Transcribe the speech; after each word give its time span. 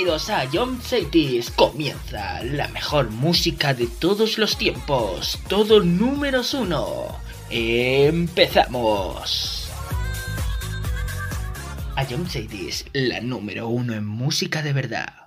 Bienvenidos 0.00 0.30
a 0.30 0.48
John 0.50 0.80
Cities. 0.80 1.50
Comienza 1.50 2.42
la 2.42 2.68
mejor 2.68 3.10
música 3.10 3.74
de 3.74 3.86
todos 3.86 4.38
los 4.38 4.56
tiempos. 4.56 5.38
Todo 5.46 5.82
números 5.82 6.54
uno. 6.54 7.18
Empezamos. 7.50 8.40
A 11.96 12.06
John 12.08 12.26
Cities, 12.26 12.86
la 12.94 13.20
número 13.20 13.68
uno 13.68 13.92
en 13.92 14.06
música 14.06 14.62
de 14.62 14.72
verdad. 14.72 15.19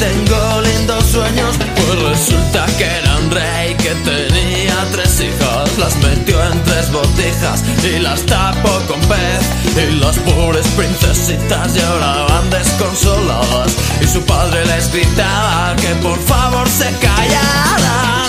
Tengo 0.00 0.60
lindos 0.62 1.04
sueños. 1.04 1.56
Pues 1.76 2.02
resulta 2.02 2.66
que 2.78 2.84
era 2.84 3.18
un 3.18 3.30
rey 3.30 3.74
que 3.76 3.94
tenía 4.10 4.74
tres 4.90 5.20
hijas, 5.20 5.78
las 5.78 5.94
metió 5.98 6.42
en 6.50 6.62
tres 6.64 6.90
botijas 6.90 7.62
y 7.84 7.98
las 8.00 8.22
tapó 8.22 8.80
con 8.88 9.00
pez. 9.02 9.42
Y 9.76 10.00
las 10.00 10.18
pobres 10.18 10.66
princesitas 10.68 11.74
lloraban 11.74 12.50
desconsoladas 12.50 13.76
y 14.00 14.06
su 14.06 14.20
padre 14.22 14.64
les 14.66 14.90
gritaba 14.92 15.76
que 15.76 15.94
por 15.96 16.18
favor 16.20 16.68
se 16.68 16.90
callaran. 16.98 18.19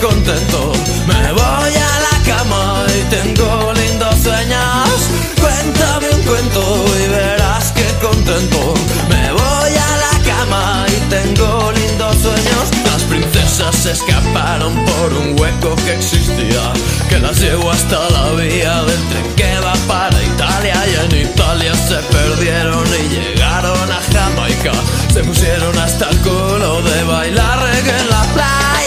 Contento 0.00 0.72
me 1.06 1.32
voy 1.32 1.74
a 1.74 2.00
la 2.06 2.22
cama 2.24 2.86
y 2.88 3.02
tengo 3.10 3.72
lindos 3.72 4.14
sueños. 4.22 4.88
Cuéntame 5.40 6.10
un 6.10 6.22
cuento 6.22 6.84
y 7.04 7.08
verás 7.08 7.72
que 7.72 7.84
contento 8.00 8.74
me 9.08 9.32
voy 9.32 9.72
a 9.88 9.90
la 10.04 10.14
cama 10.24 10.86
y 10.88 11.00
tengo 11.10 11.72
lindos 11.72 12.16
sueños. 12.16 12.70
Las 12.84 13.02
princesas 13.04 13.74
se 13.74 13.92
escaparon 13.92 14.74
por 14.84 15.12
un 15.14 15.40
hueco 15.40 15.74
que 15.84 15.94
existía 15.94 16.72
que 17.08 17.18
las 17.18 17.38
llevó 17.40 17.70
hasta 17.70 18.08
la 18.10 18.30
vía 18.32 18.82
del 18.84 19.02
tren 19.08 19.34
que 19.36 19.60
va 19.60 19.74
para 19.86 20.22
Italia 20.22 20.76
y 20.86 20.94
en 21.04 21.28
Italia 21.28 21.74
se 21.74 21.96
perdieron 21.96 22.86
y 22.86 23.08
llegaron 23.08 23.90
a 23.90 24.00
Jamaica. 24.12 24.72
Se 25.12 25.24
pusieron 25.24 25.76
hasta 25.78 26.08
el 26.10 26.18
culo 26.18 26.82
de 26.82 27.04
bailar 27.04 27.58
reggae 27.62 27.98
en 28.00 28.10
la 28.10 28.22
playa. 28.34 28.77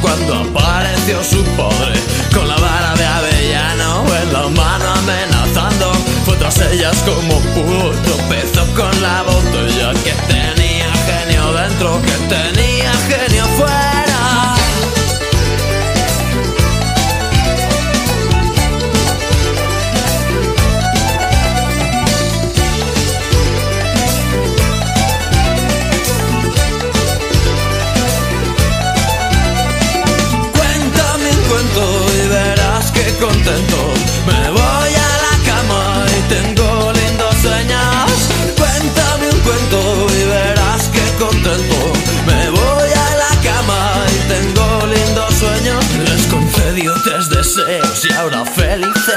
Cuando 0.00 0.34
apareció 0.34 1.22
su 1.22 1.42
padre 1.56 1.98
con 2.34 2.46
la 2.48 2.56
vara 2.56 2.94
de 2.94 3.06
avellano 3.06 4.04
en 4.22 4.32
la 4.32 4.48
mano 4.48 4.84
amenazando. 4.94 5.92
Fue 6.24 6.36
tras 6.36 6.60
ellas 6.60 6.96
como 7.04 7.40
pudo, 7.54 7.90
tropezó 8.02 8.66
con 8.74 9.02
la 9.02 9.22
botella 9.22 9.92
que 10.04 10.12
tenía 10.32 10.92
genio 11.06 11.52
dentro, 11.52 12.00
que 12.02 12.34
tenía 12.34 12.92
genio 13.08 13.27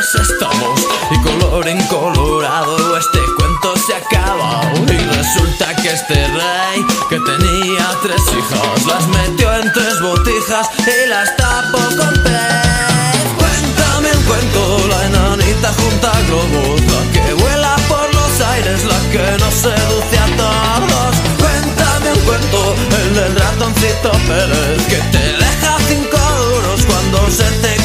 felices 0.02 0.30
estamos. 0.30 0.80
Y 1.12 1.22
color 1.22 1.68
incolorado 1.68 2.98
este 2.98 3.20
cuento 3.38 3.74
se 3.86 3.96
acaba. 3.96 4.62
Y 4.88 4.98
resulta 4.98 5.76
que 5.76 5.92
este 5.92 6.28
rey 6.28 6.86
que 7.10 7.20
tenía 7.20 7.90
tres 8.02 8.22
hijas 8.38 8.86
las 8.86 9.08
metió 9.08 9.54
en 9.56 9.72
tres 9.74 10.02
botijas 10.02 10.70
y 10.80 11.10
las 11.10 11.36
tapó 11.36 11.78
con 11.78 12.14
pez. 12.24 13.28
Cuéntame 13.38 14.12
un 14.12 14.24
cuento, 14.24 14.88
la 14.90 15.06
enanita 15.06 15.74
junta 15.74 16.12
globos, 16.28 16.82
la 16.82 17.12
que 17.14 17.34
vuela 17.34 17.76
por 17.88 18.14
los 18.14 18.42
aires, 18.42 18.84
la 18.86 19.00
que 19.12 19.38
nos 19.40 19.54
seduce 19.54 20.18
a 20.18 20.28
todos. 20.38 21.16
Cuéntame 21.40 22.14
un 22.14 22.20
cuento, 22.22 22.76
el 23.04 23.14
del 23.16 23.36
ratoncito 23.36 24.12
Pérez, 24.28 24.88
que 24.88 24.98
te 25.12 25.34
deja 25.44 25.78
cinco 25.88 26.18
duros 26.18 26.86
cuando 26.86 27.30
se 27.30 27.44
te 27.44 27.81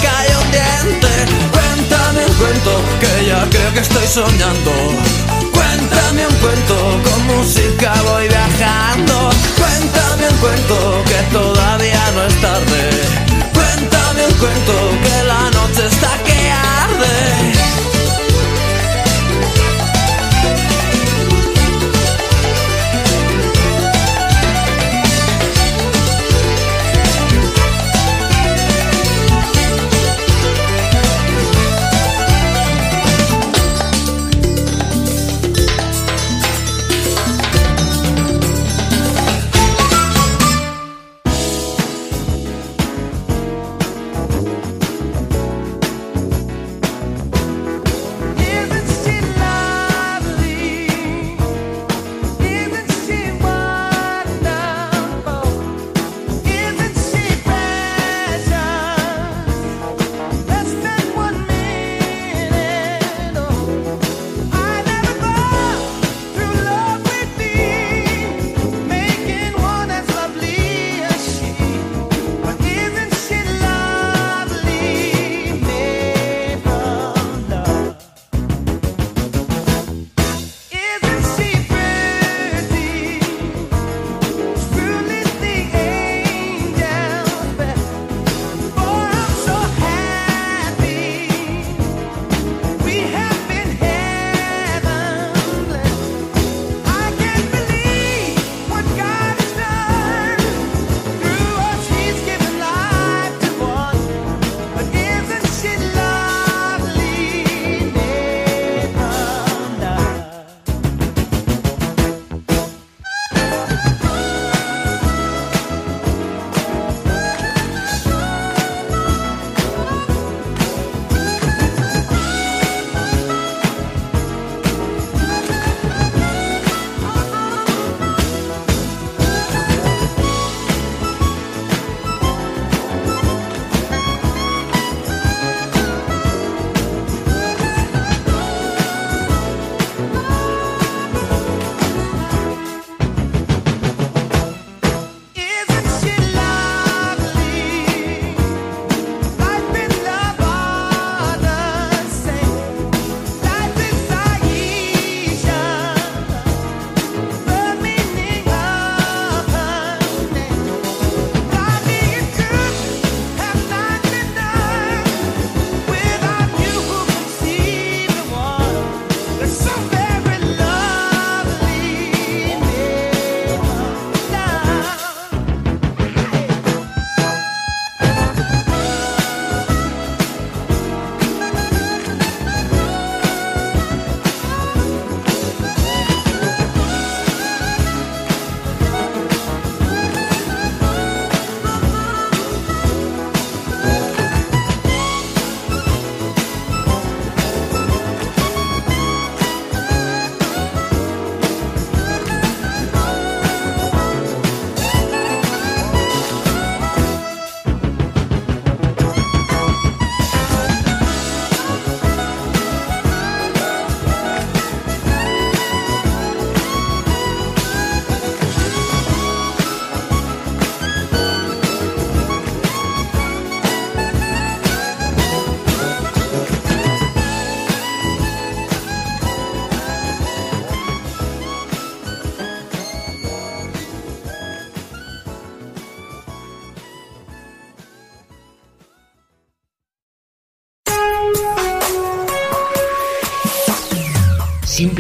cuento, 2.38 2.83
que 3.00 3.27
ya 3.27 3.47
creo 3.50 3.73
que 3.75 3.81
estoy 3.81 4.06
soñando. 4.06 4.73
Cuéntame 5.53 6.27
un 6.27 6.35
cuento, 6.37 6.77
con 7.05 7.27
música 7.27 7.93
voy 8.05 8.29
viajando. 8.29 9.31
Cuéntame 9.56 10.29
un 10.29 10.37
cuento, 10.38 11.05
que 11.06 11.21
todavía 11.33 12.03
no 12.15 12.25
es 12.25 12.41
tarde. 12.41 12.91
Cuéntame 13.55 14.27
un 14.27 14.35
cuento, 14.35 14.75
que 15.05 15.23
la 15.25 15.50
noche 15.50 15.87
está 15.87 16.12
que 16.25 16.50
arde. 16.50 17.56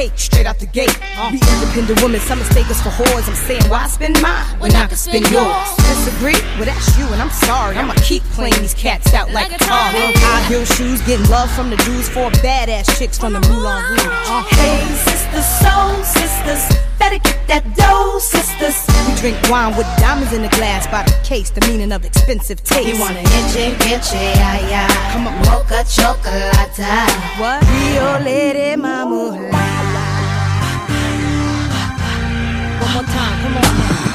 cake 0.00 0.18
straight 0.18 0.46
out 0.46 0.58
the 0.58 0.66
gate. 0.66 0.96
We 1.30 1.36
independent 1.60 2.00
women, 2.02 2.20
some 2.20 2.38
mistake 2.38 2.68
us 2.70 2.80
for 2.80 2.88
whores. 2.88 3.28
I'm 3.28 3.34
saying, 3.34 3.64
why 3.68 3.86
spend 3.86 4.16
mine 4.22 4.46
when 4.58 4.72
I 4.74 4.86
can 4.86 4.96
spend 4.96 5.28
yours? 5.28 5.68
Disagree? 5.76 6.40
Well, 6.56 6.64
that's 6.64 6.96
you, 6.96 7.04
and 7.12 7.20
I'm 7.20 7.30
sorry. 7.30 7.76
I'ma 7.76 7.94
keep 8.02 8.22
playing 8.32 8.56
these 8.64 8.72
cats 8.72 9.12
out 9.12 9.30
like, 9.30 9.50
Like 9.52 9.60
a 9.60 9.64
car. 9.64 9.92
High 9.92 10.42
heel 10.48 10.64
shoes, 10.64 11.02
getting 11.02 11.28
love 11.28 11.50
from 11.52 11.68
the 11.68 11.76
dudes, 11.84 12.08
four 12.08 12.30
badass 12.40 12.98
chicks 12.98 13.18
from 13.18 13.34
the 13.34 13.40
Moulin 13.40 13.84
Rouge. 13.90 14.00
Uh, 14.24 14.42
Hey, 14.56 14.80
sisters, 15.04 15.48
soul 15.60 15.92
sisters, 16.16 16.62
better 16.98 17.18
get 17.18 17.38
that 17.48 17.64
dough, 17.76 18.18
sisters. 18.20 18.76
we 19.06 19.12
drink 19.20 19.36
wine 19.50 19.76
with 19.76 19.88
diamonds 19.98 20.32
in 20.32 20.40
the 20.40 20.52
glass 20.56 20.86
by 20.86 21.02
the 21.04 21.16
case, 21.28 21.50
the 21.50 21.60
meaning 21.68 21.92
of 21.92 22.04
expensive 22.06 22.64
taste. 22.64 22.88
You 22.88 22.98
want 22.98 23.16
an 23.16 23.26
itchy, 23.38 23.76
itchy, 23.92 24.16
yeah, 24.16 24.68
yeah. 24.72 25.12
Come 25.12 25.26
on. 25.26 25.36
Mocha 25.44 25.84
chocolate. 25.84 26.56
What? 27.36 27.60
Rio 27.68 28.24
Lady 28.24 28.76
Mama. 28.76 29.79
One 32.90 33.04
more 33.04 33.14
time, 33.14 33.40
come 33.42 33.56
on. 33.56 33.60
Mama 33.62 34.09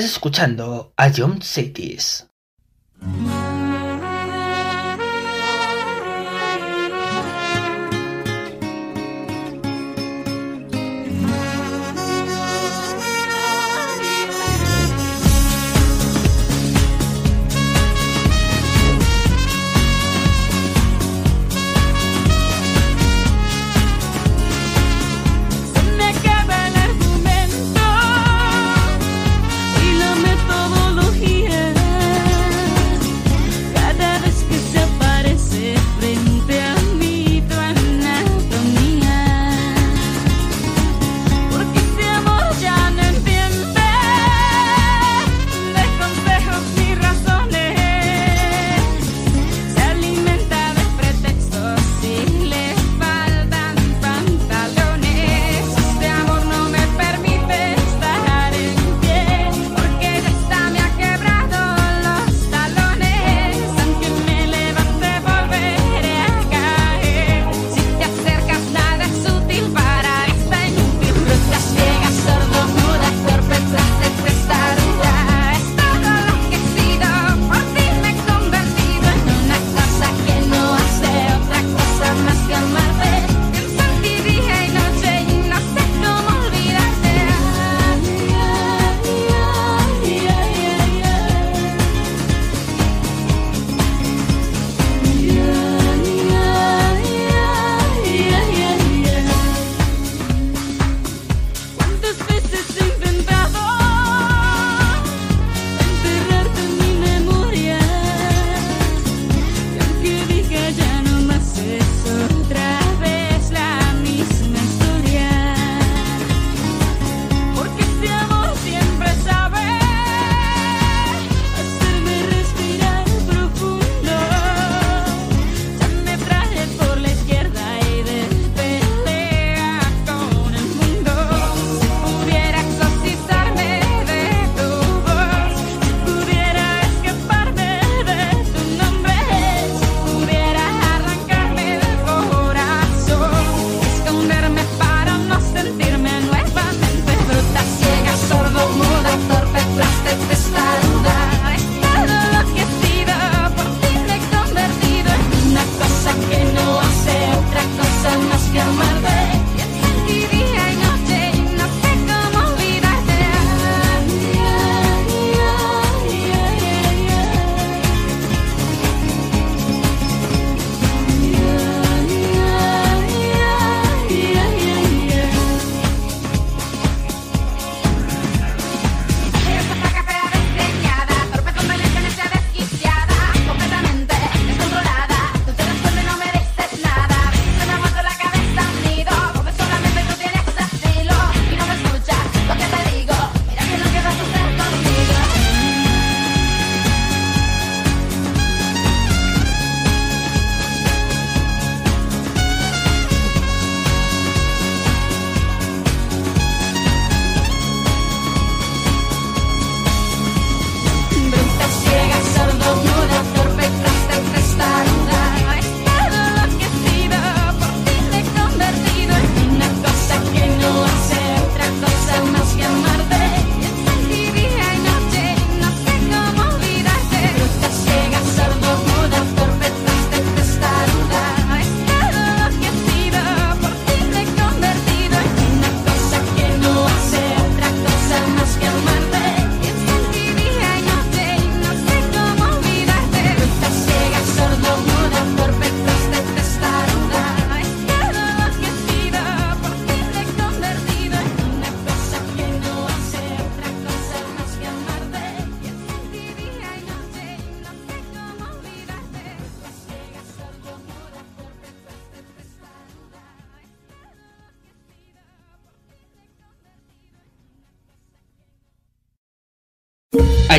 Estás 0.00 0.12
escuchando 0.14 0.94
a 0.96 1.12
John 1.14 1.42
Cities. 1.42 2.29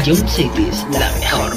Young 0.05 0.27
Cities, 0.27 0.85
la 0.91 1.11
mejor 1.19 1.50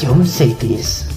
Rádio 0.00 0.14
Home 0.14 0.24
Sapiens. 0.24 1.09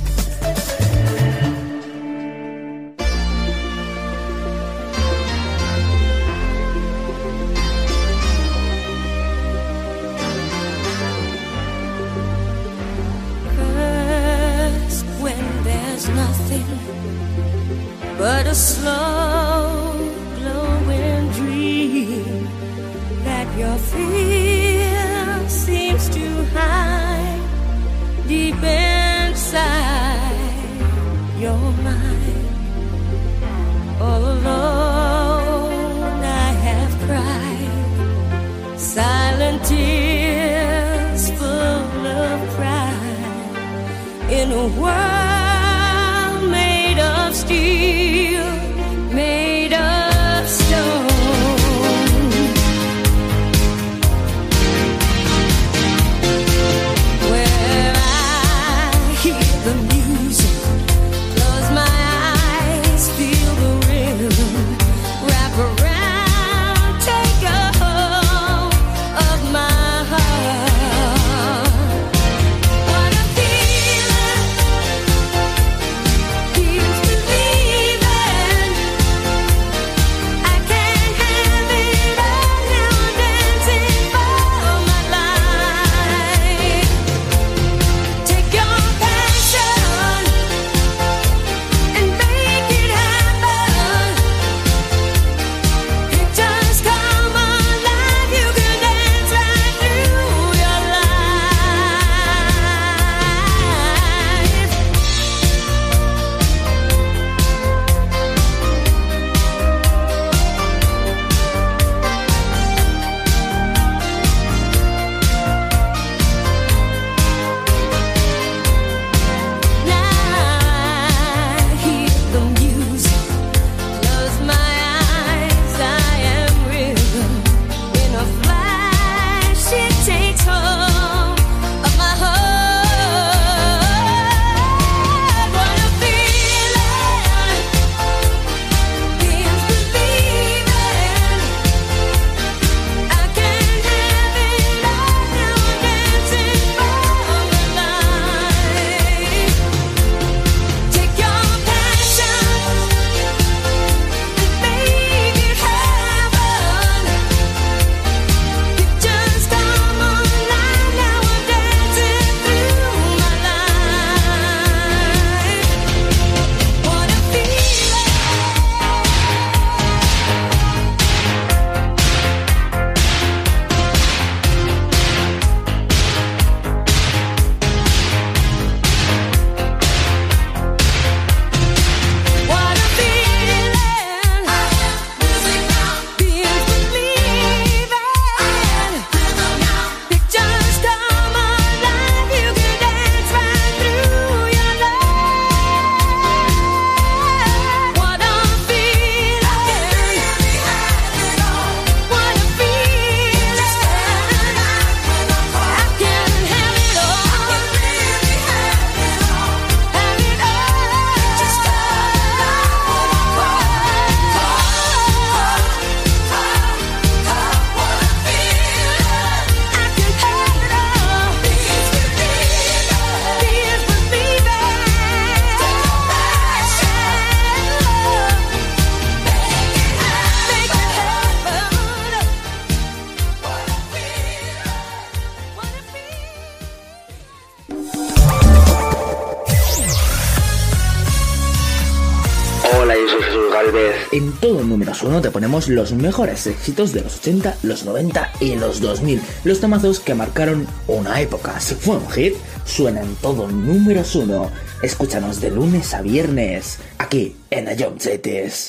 todo 244.43 244.61
números 244.61 245.01
1 245.03 245.21
te 245.21 245.31
ponemos 245.31 245.69
los 245.69 245.93
mejores 245.93 246.47
éxitos 246.47 246.91
de 246.91 246.99
los 246.99 247.15
80, 247.19 247.59
los 247.63 247.85
90 247.85 248.29
y 248.41 248.55
los 248.55 248.81
2000. 248.81 249.21
Los 249.45 249.61
tamazos 249.61 250.01
que 250.01 250.15
marcaron 250.15 250.67
una 250.85 251.21
época. 251.21 251.61
Si 251.61 251.75
fue 251.75 251.95
un 251.95 252.11
hit, 252.11 252.33
suenan 252.65 253.15
todo 253.21 253.47
números 253.47 254.13
1. 254.15 254.51
Escúchanos 254.81 255.39
de 255.39 255.49
lunes 255.49 255.93
a 255.93 256.01
viernes, 256.01 256.79
aquí 256.97 257.37
en 257.51 257.69
Ayom 257.69 257.97
Cities. 257.97 258.67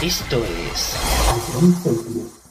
Esto 0.00 0.44
es... 0.72 2.41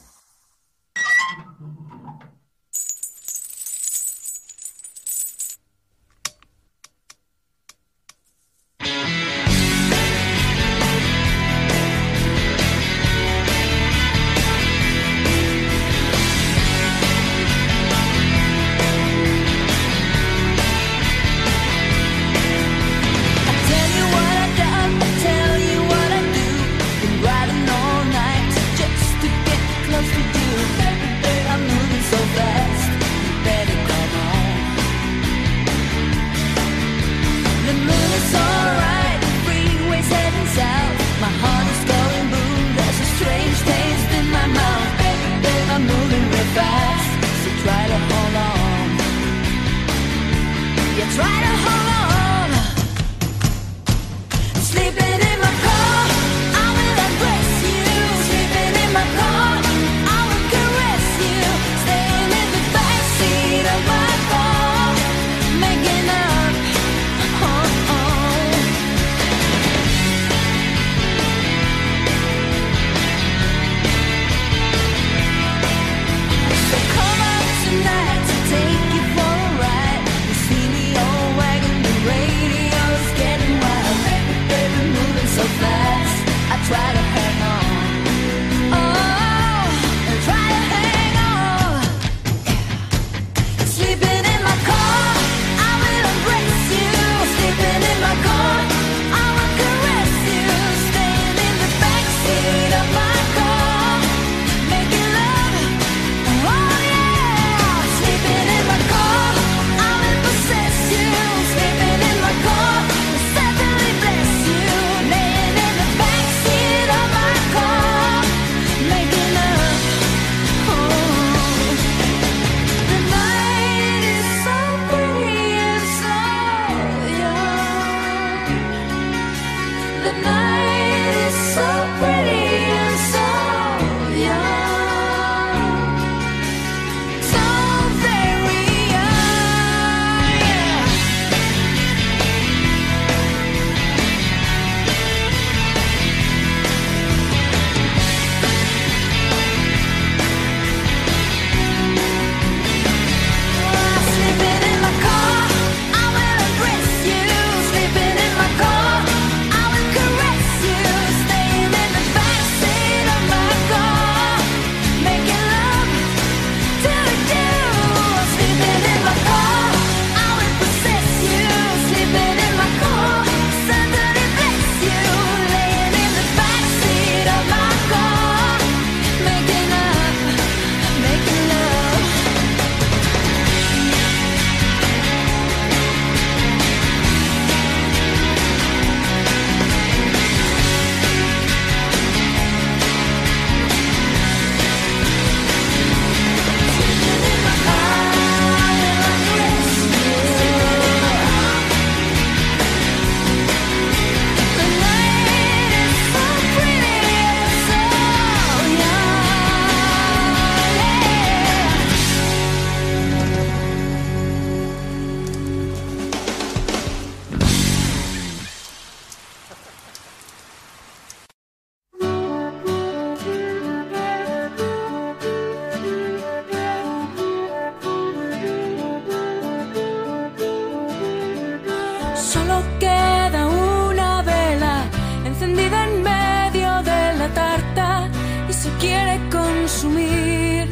quiere 238.82 239.19
consumir. 239.29 240.67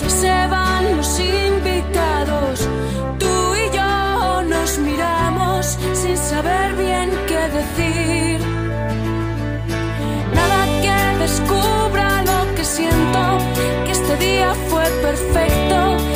Ya 0.00 0.10
se 0.22 0.46
van 0.48 0.96
los 0.96 1.20
invitados, 1.20 2.68
tú 3.18 3.34
y 3.62 3.76
yo 3.76 4.42
nos 4.42 4.78
miramos 4.78 5.78
sin 5.92 6.16
saber 6.16 6.74
bien 6.76 7.10
qué 7.28 7.42
decir. 7.58 8.40
Nada 10.38 10.60
que 10.84 10.98
descubra 11.24 12.08
lo 12.30 12.54
que 12.56 12.64
siento, 12.64 13.22
que 13.84 13.92
este 13.92 14.16
día 14.16 14.54
fue 14.70 14.84
perfecto. 15.06 16.15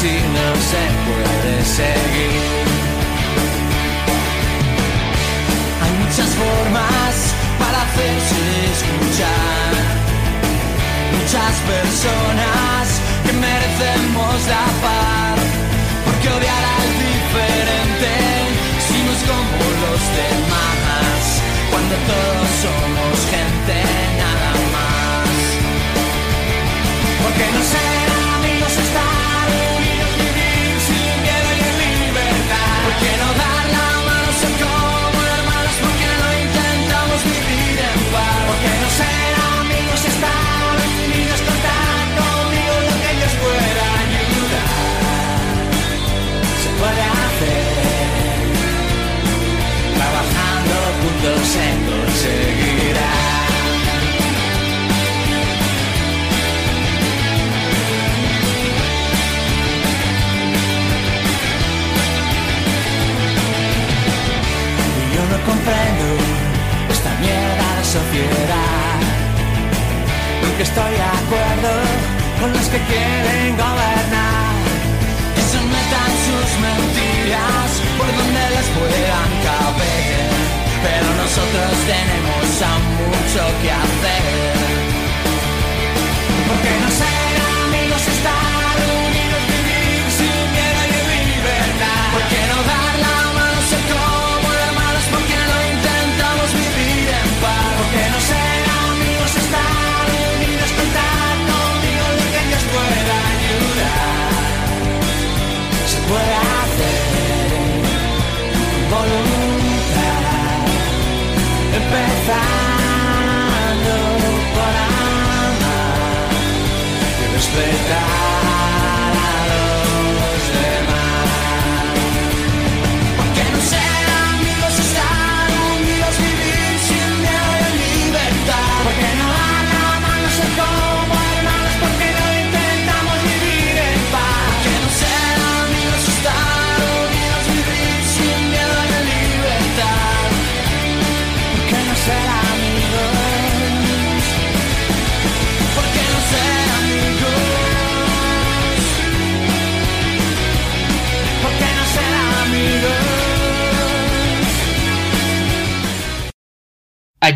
seen 0.00 0.47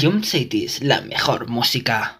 Jump 0.03 0.25
Cities, 0.25 0.83
la 0.83 1.01
mejor 1.03 1.49
música. 1.49 2.19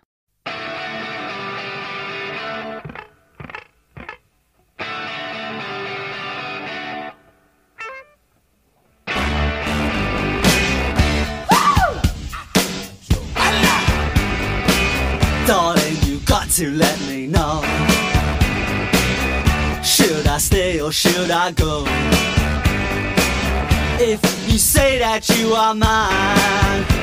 You 16.07 16.21
got 16.21 16.49
to 16.51 16.71
let 16.71 17.01
me 17.09 17.27
know. 17.27 17.63
Should 19.83 20.29
I 20.29 20.39
stay 20.39 20.81
or 20.81 20.93
should 20.93 21.33
I 21.33 21.51
go? 21.51 21.85
If 23.99 24.21
you 24.49 24.59
say 24.59 25.01
that 25.01 25.29
you 25.31 25.55
are 25.55 25.75
mine. 25.75 27.03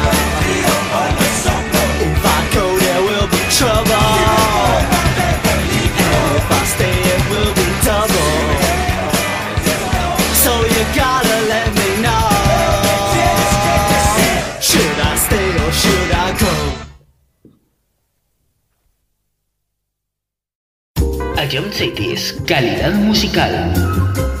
Ion 21.51 21.69
Cities, 21.73 22.33
calidad 22.45 22.93
musical. 22.93 24.40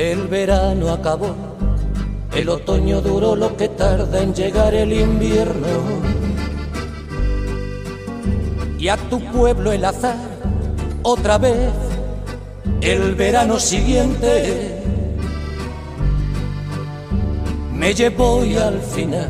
El 0.00 0.28
verano 0.28 0.94
acabó, 0.94 1.34
el 2.34 2.48
otoño 2.48 3.02
duró 3.02 3.36
lo 3.36 3.54
que 3.54 3.68
tarda 3.68 4.22
en 4.22 4.34
llegar 4.34 4.72
el 4.72 4.94
invierno. 4.94 5.68
Y 8.78 8.88
a 8.88 8.96
tu 8.96 9.20
pueblo 9.20 9.72
el 9.72 9.84
azar, 9.84 10.16
otra 11.02 11.36
vez, 11.36 11.70
el 12.80 13.14
verano 13.14 13.60
siguiente, 13.60 14.82
me 17.74 17.92
llevó 17.92 18.42
y 18.42 18.56
al 18.56 18.80
final 18.80 19.28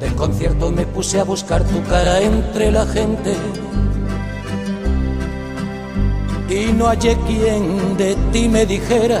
del 0.00 0.16
concierto 0.16 0.72
me 0.72 0.84
puse 0.84 1.20
a 1.20 1.22
buscar 1.22 1.62
tu 1.62 1.80
cara 1.84 2.20
entre 2.20 2.72
la 2.72 2.84
gente. 2.86 3.36
Y 6.50 6.72
no 6.72 6.86
hallé 6.86 7.16
quien 7.24 7.96
de 7.96 8.16
ti 8.32 8.48
me 8.48 8.66
dijera 8.66 9.20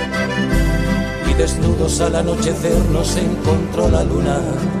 Desnudos 1.41 1.99
al 2.01 2.15
anochecer 2.15 2.77
nos 2.91 3.17
encontró 3.17 3.89
la 3.89 4.03
luna. 4.03 4.80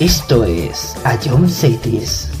Esto 0.00 0.44
es 0.44 0.94
A 1.02 1.18
John 1.18 1.48
Cities. 1.48 2.37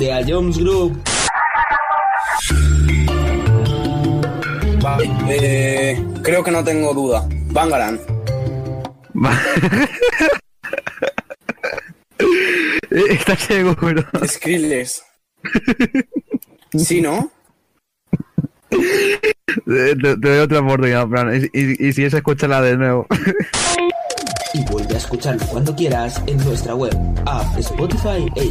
de 0.00 0.12
A 0.14 0.24
Jones 0.26 0.56
Group. 0.58 0.98
Eh, 5.28 6.02
creo 6.22 6.42
que 6.42 6.50
no 6.50 6.64
tengo 6.64 6.94
duda. 6.94 7.28
Bangaran. 7.52 8.00
Eh, 12.92 13.04
está 13.10 13.36
seguro. 13.36 14.04
Skrillex. 14.26 15.04
¿Sí, 16.76 17.00
no? 17.00 17.30
Eh, 18.72 19.94
te, 20.02 20.16
doy 20.16 20.38
otra 20.40 20.58
oportunidad, 20.58 21.08
Fran. 21.08 21.48
Y, 21.52 21.58
y, 21.58 21.88
y 21.88 21.92
si 21.92 22.04
es, 22.04 22.14
escúchala 22.14 22.60
de 22.60 22.76
nuevo. 22.76 23.06
y 24.54 24.64
vuelve 24.64 24.94
a 24.94 24.98
escucharlo 24.98 25.46
cuando 25.46 25.74
quieras 25.74 26.20
en 26.26 26.36
nuestra 26.38 26.74
web, 26.74 26.96
app, 27.26 27.58
Spotify 27.58 28.28
e 28.34 28.44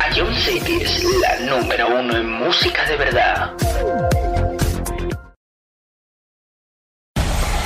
A 0.00 0.06
John 0.14 0.34
Cities, 0.34 1.04
la 1.22 1.32
número 1.50 1.84
uno 2.00 2.16
en 2.16 2.28
música 2.30 2.84
de 2.88 2.96
verdad. 2.96 3.52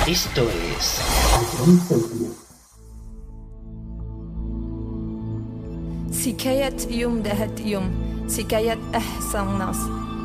Esto 0.07 0.43
es 0.73 0.85
سكاية 6.11 6.77
يوم 6.89 7.21
دهت 7.21 7.59
يوم 7.59 7.93
سكاية 8.27 8.77
أحسن 8.95 9.57
ناس 9.59 9.77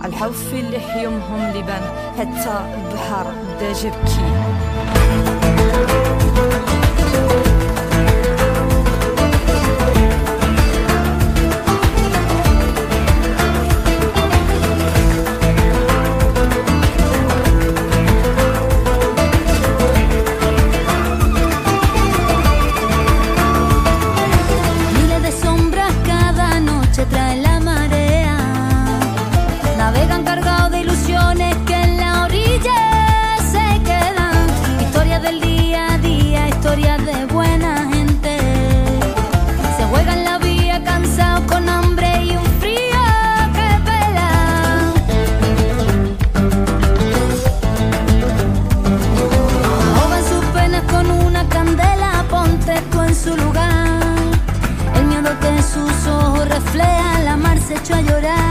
الحوف 0.05 0.55
اللي 0.55 0.81
حيومهم 0.81 1.51
لبان 1.57 1.83
حتى 2.19 2.75
البحر 2.75 3.33
بدا 3.57 3.73
جبكي 3.73 4.31
hecho 57.71 57.95
a 57.95 58.01
llorar. 58.01 58.50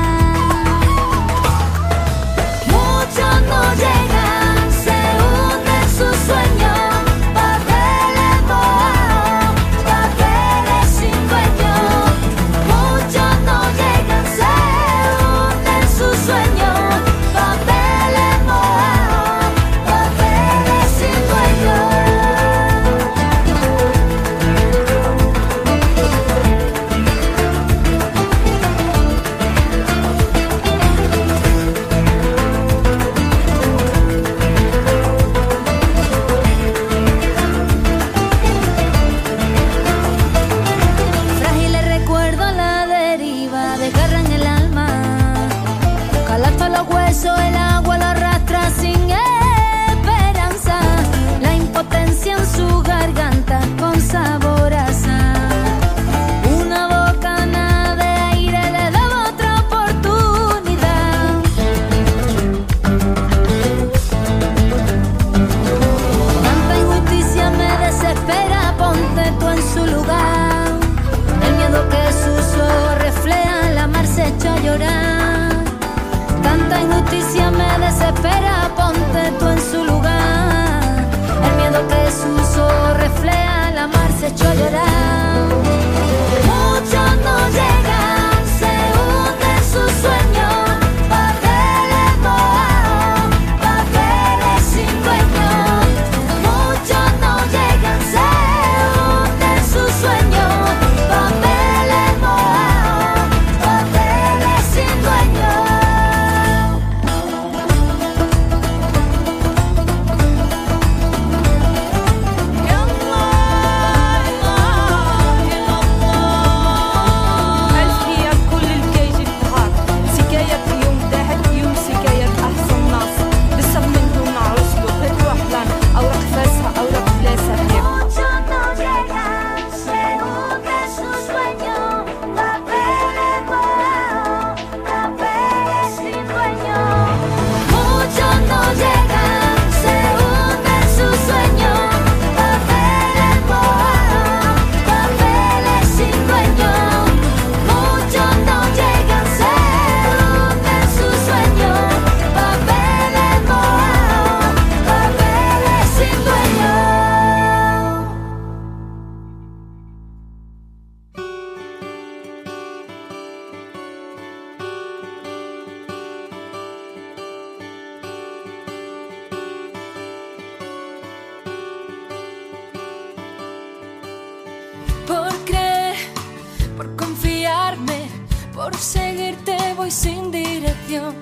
Por 178.70 178.78
seguirte 178.78 179.58
voy 179.76 179.90
sin 179.90 180.30
dirección. 180.30 181.16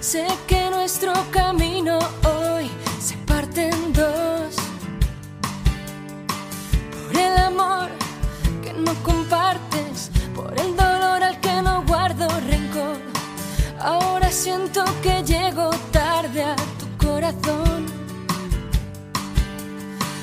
Sé 0.00 0.26
que 0.48 0.68
nuestro 0.68 1.12
camino 1.30 1.96
hoy 2.24 2.68
se 3.00 3.16
parte 3.18 3.68
en 3.68 3.92
dos. 3.92 4.56
Por 6.90 7.16
el 7.16 7.38
amor 7.38 7.88
que 8.64 8.72
no 8.72 8.94
compartes, 9.04 10.10
por 10.34 10.52
el 10.58 10.74
dolor 10.76 11.22
al 11.22 11.38
que 11.38 11.62
no 11.62 11.84
guardo 11.86 12.26
rencor. 12.50 12.98
Ahora 13.80 14.32
siento 14.32 14.82
que 15.04 15.22
llego 15.22 15.70
tarde 15.92 16.42
a 16.42 16.56
tu 16.56 17.06
corazón. 17.06 17.86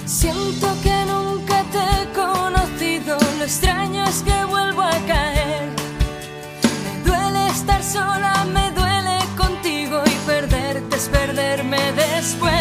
Siento 0.06 0.68
que 0.84 1.06
nunca 1.06 1.64
te 1.72 1.80
he 1.80 2.06
conocido, 2.14 3.18
lo 3.38 3.46
extraño 3.46 4.04
es 4.04 4.24
que 4.24 4.44
vuelvo. 4.44 4.69
después. 12.20 12.59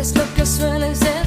des 0.00 0.14
lo 0.16 0.24
que 0.34 0.46
suele 0.46 0.94
ser. 0.94 1.19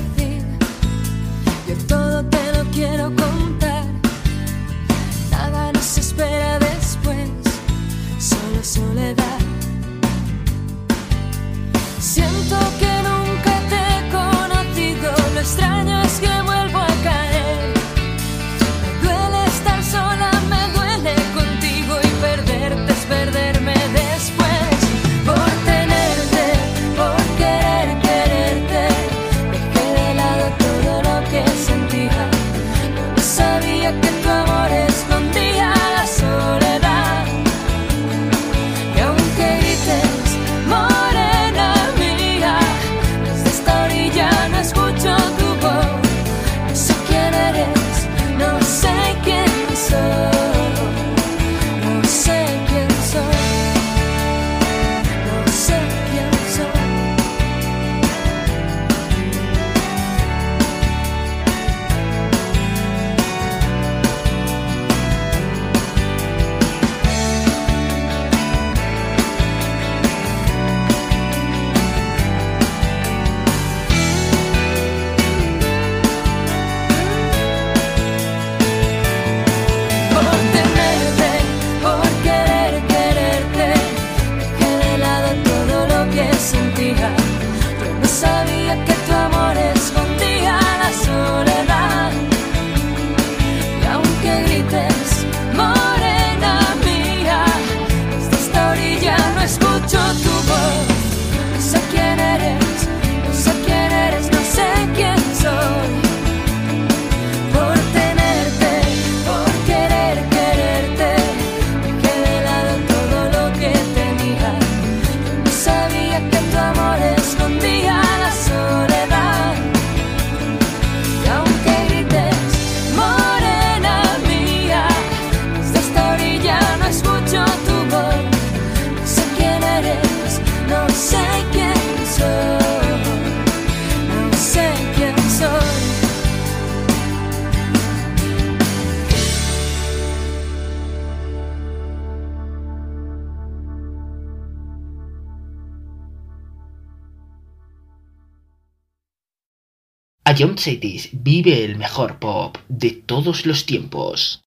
Young 150.44 150.60
Cities 150.60 151.08
vive 151.14 151.64
el 151.64 151.78
mejor 151.78 152.20
pop 152.20 152.58
de 152.68 152.92
todos 152.92 153.46
los 153.46 153.66
tiempos. 153.66 154.43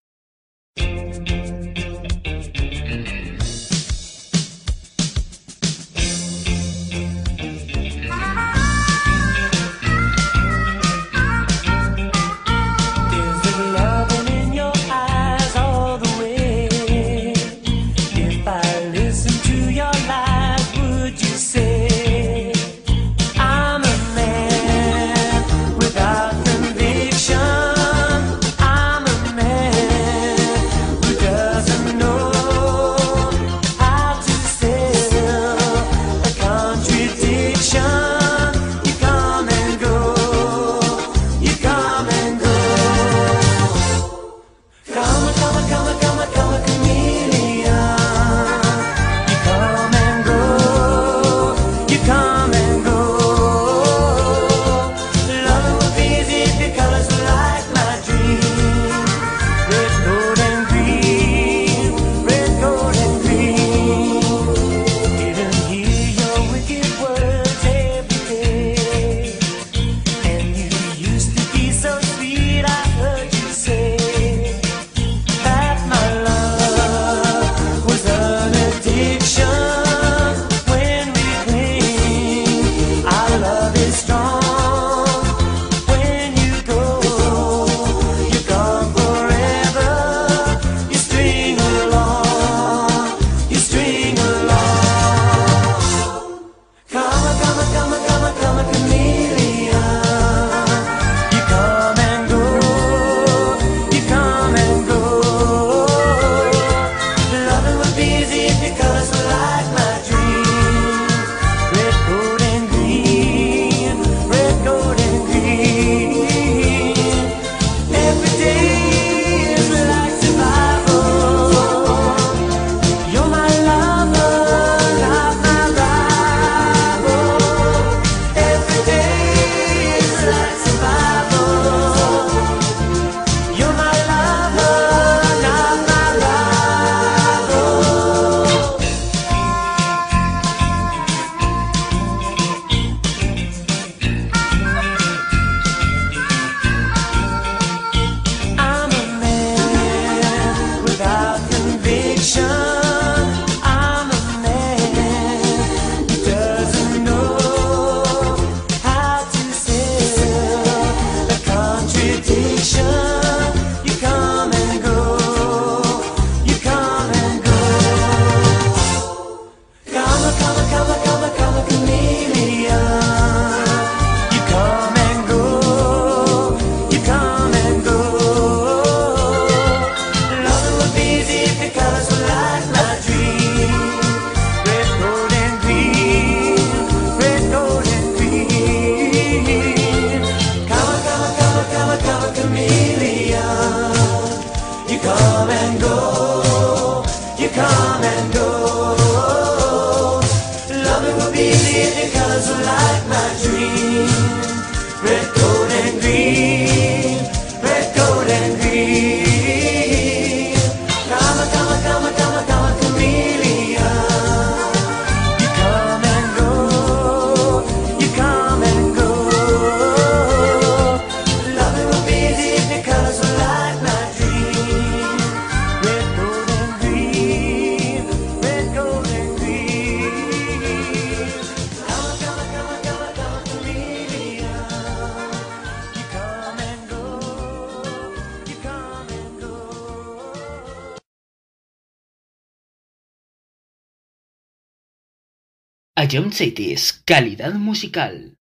Ion 246.12 246.32
City 246.32 246.72
es 246.72 246.92
calidad 247.04 247.54
musical. 247.54 248.35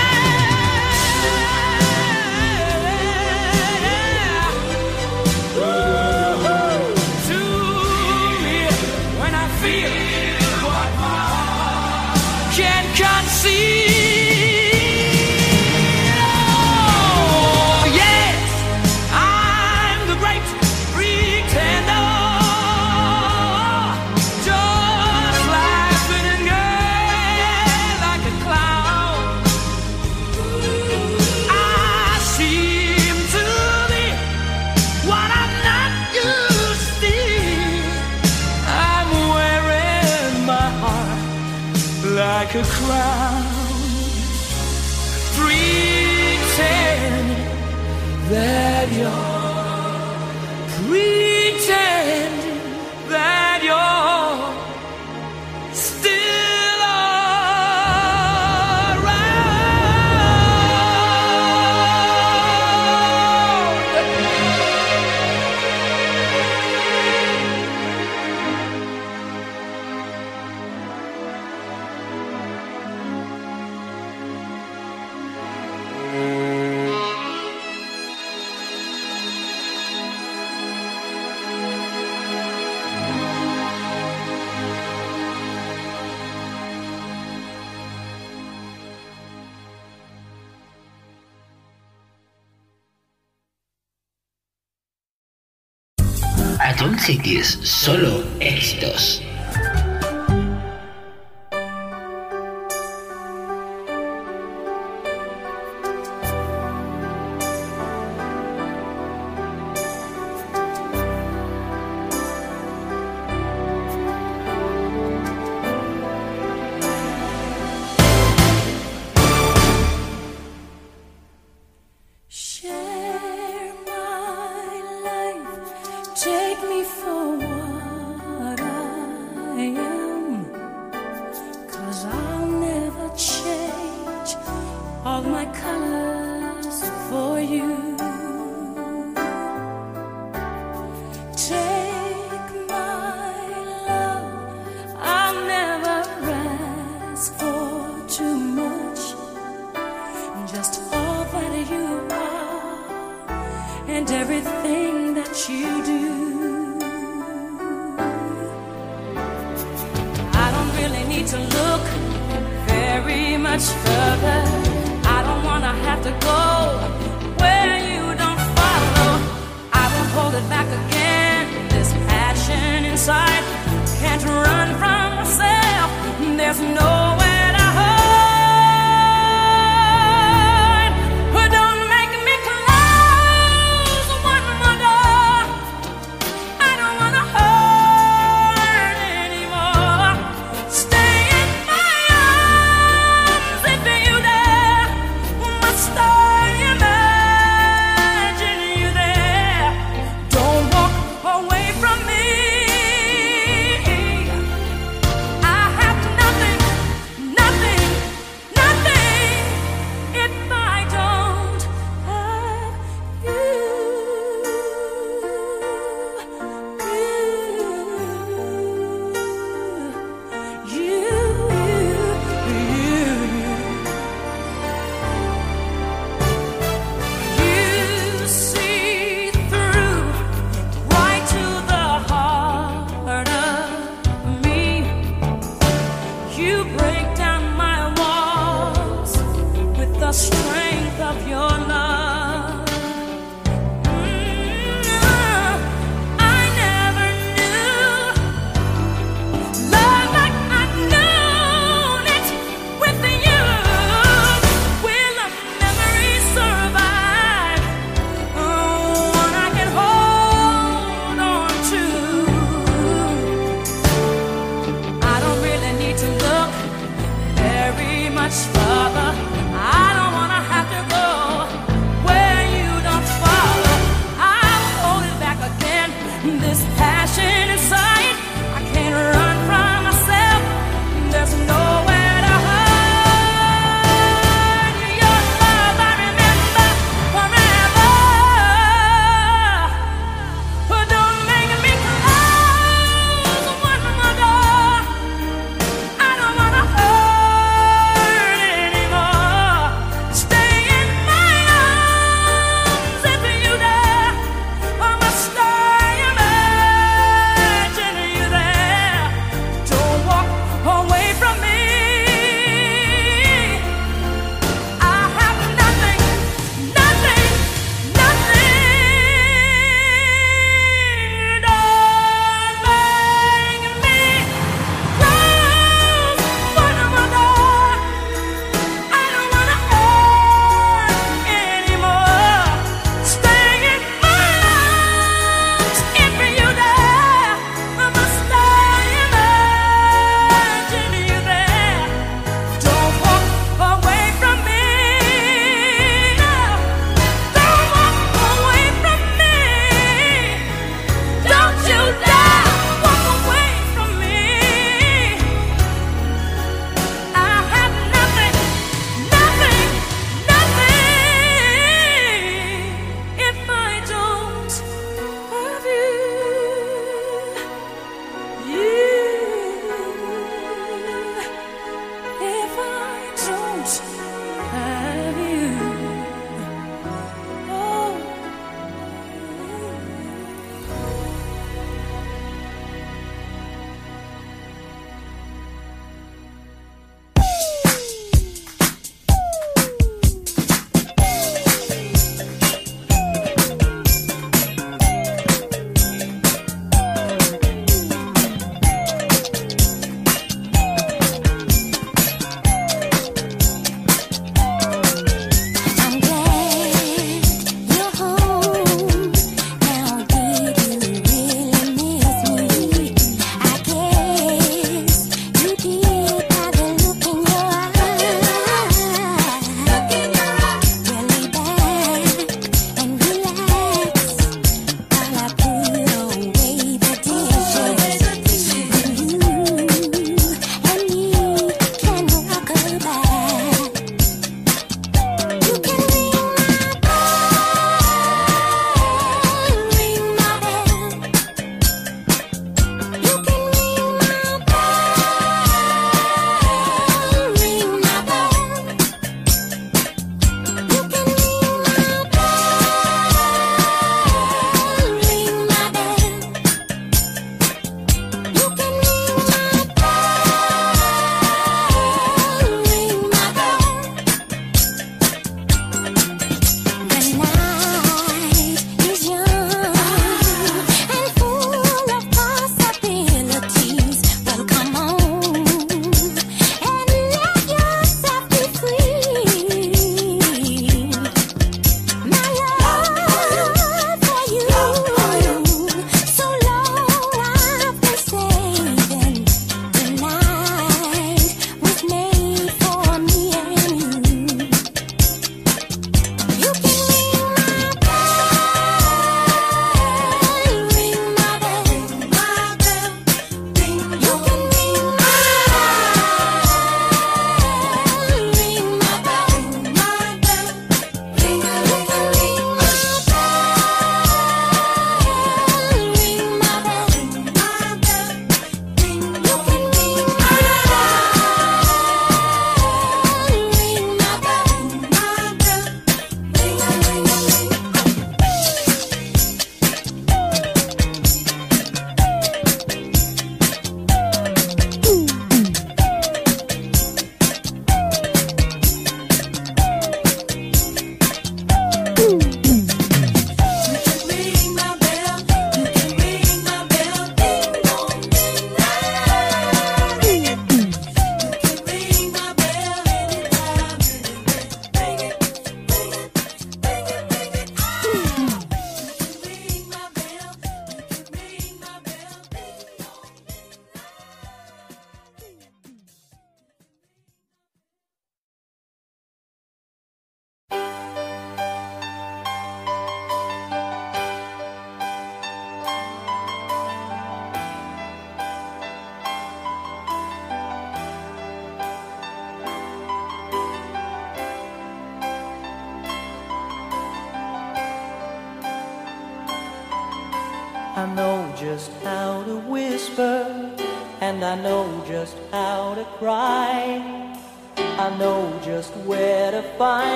Ooh, 5.60 6.42
when 9.20 9.34
I 9.44 9.48
feel 9.62 9.94
what 10.66 10.92
my 11.04 11.22
heart 11.32 12.54
can. 12.58 12.84
City 97.06 97.36
es 97.36 97.60
solo 97.64 98.24
éxitos. 98.40 99.23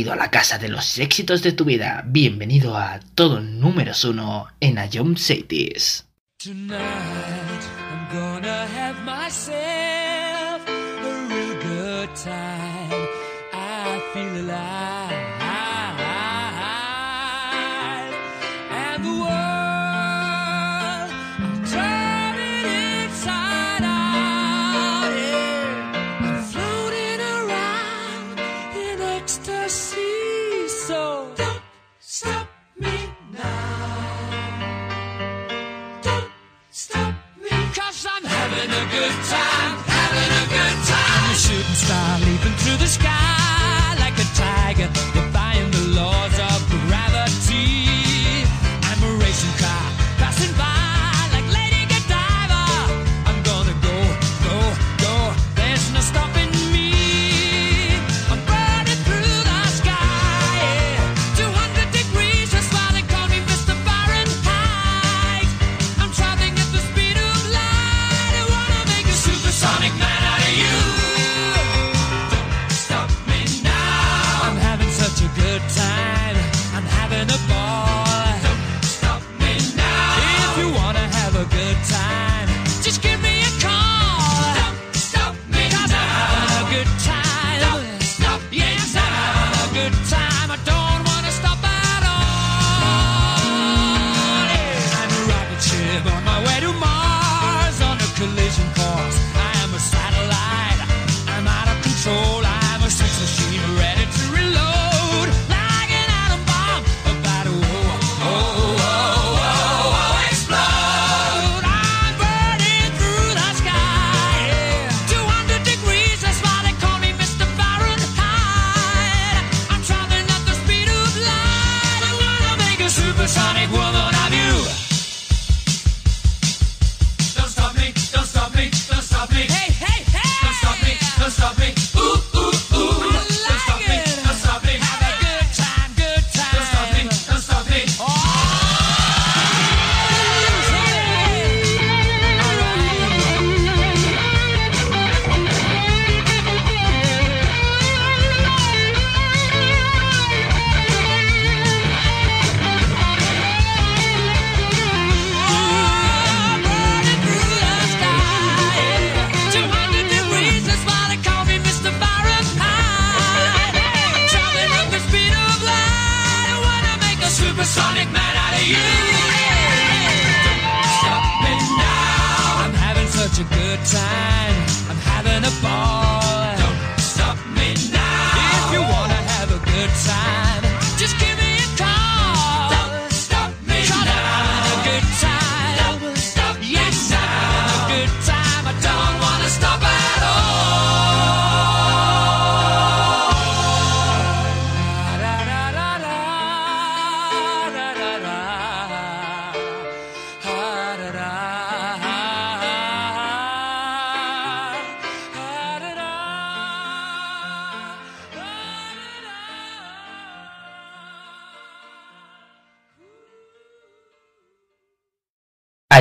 Bienvenido 0.00 0.22
a 0.22 0.24
la 0.24 0.30
casa 0.30 0.56
de 0.56 0.70
los 0.70 0.98
éxitos 0.98 1.42
de 1.42 1.52
tu 1.52 1.66
vida. 1.66 2.02
Bienvenido 2.06 2.74
a 2.74 3.00
todo 3.14 3.38
número 3.42 3.92
uno 4.08 4.46
en 4.58 4.78
Ayom 4.78 5.14
Cities. 5.14 6.06
Tonight 6.42 6.90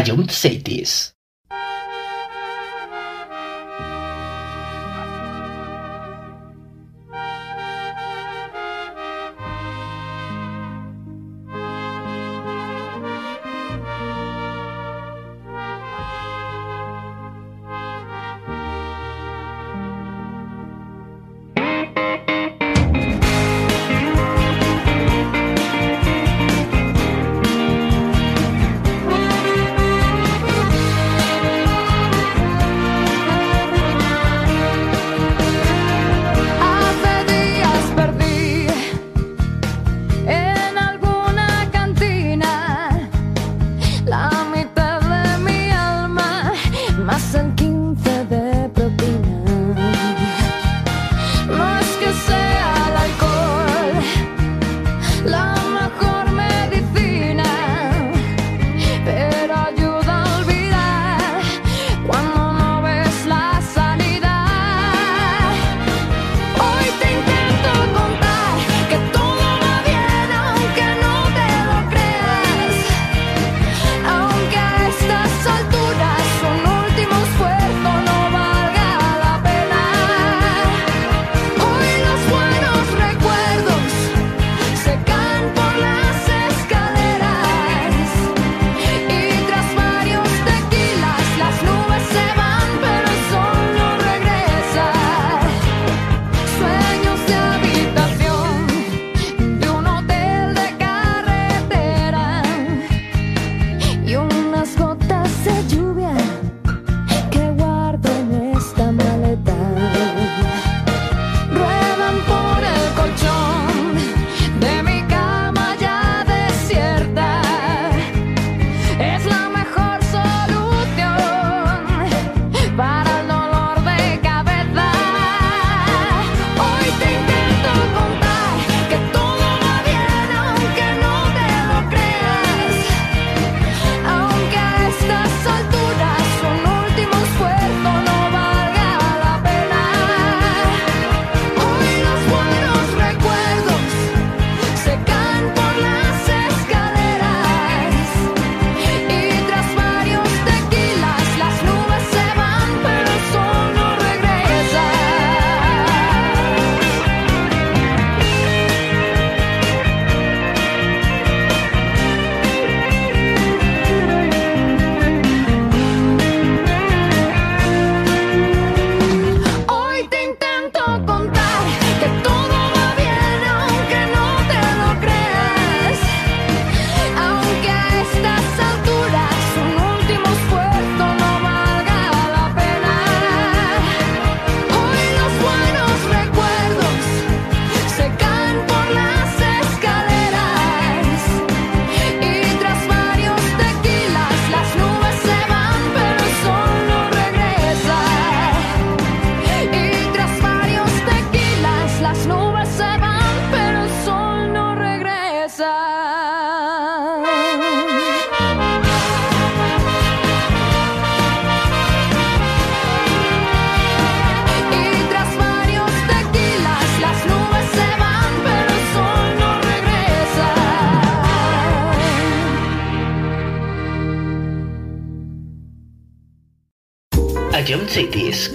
eu 0.10 0.18
não 0.18 0.27
sei 0.30 0.57
disso. 0.57 1.09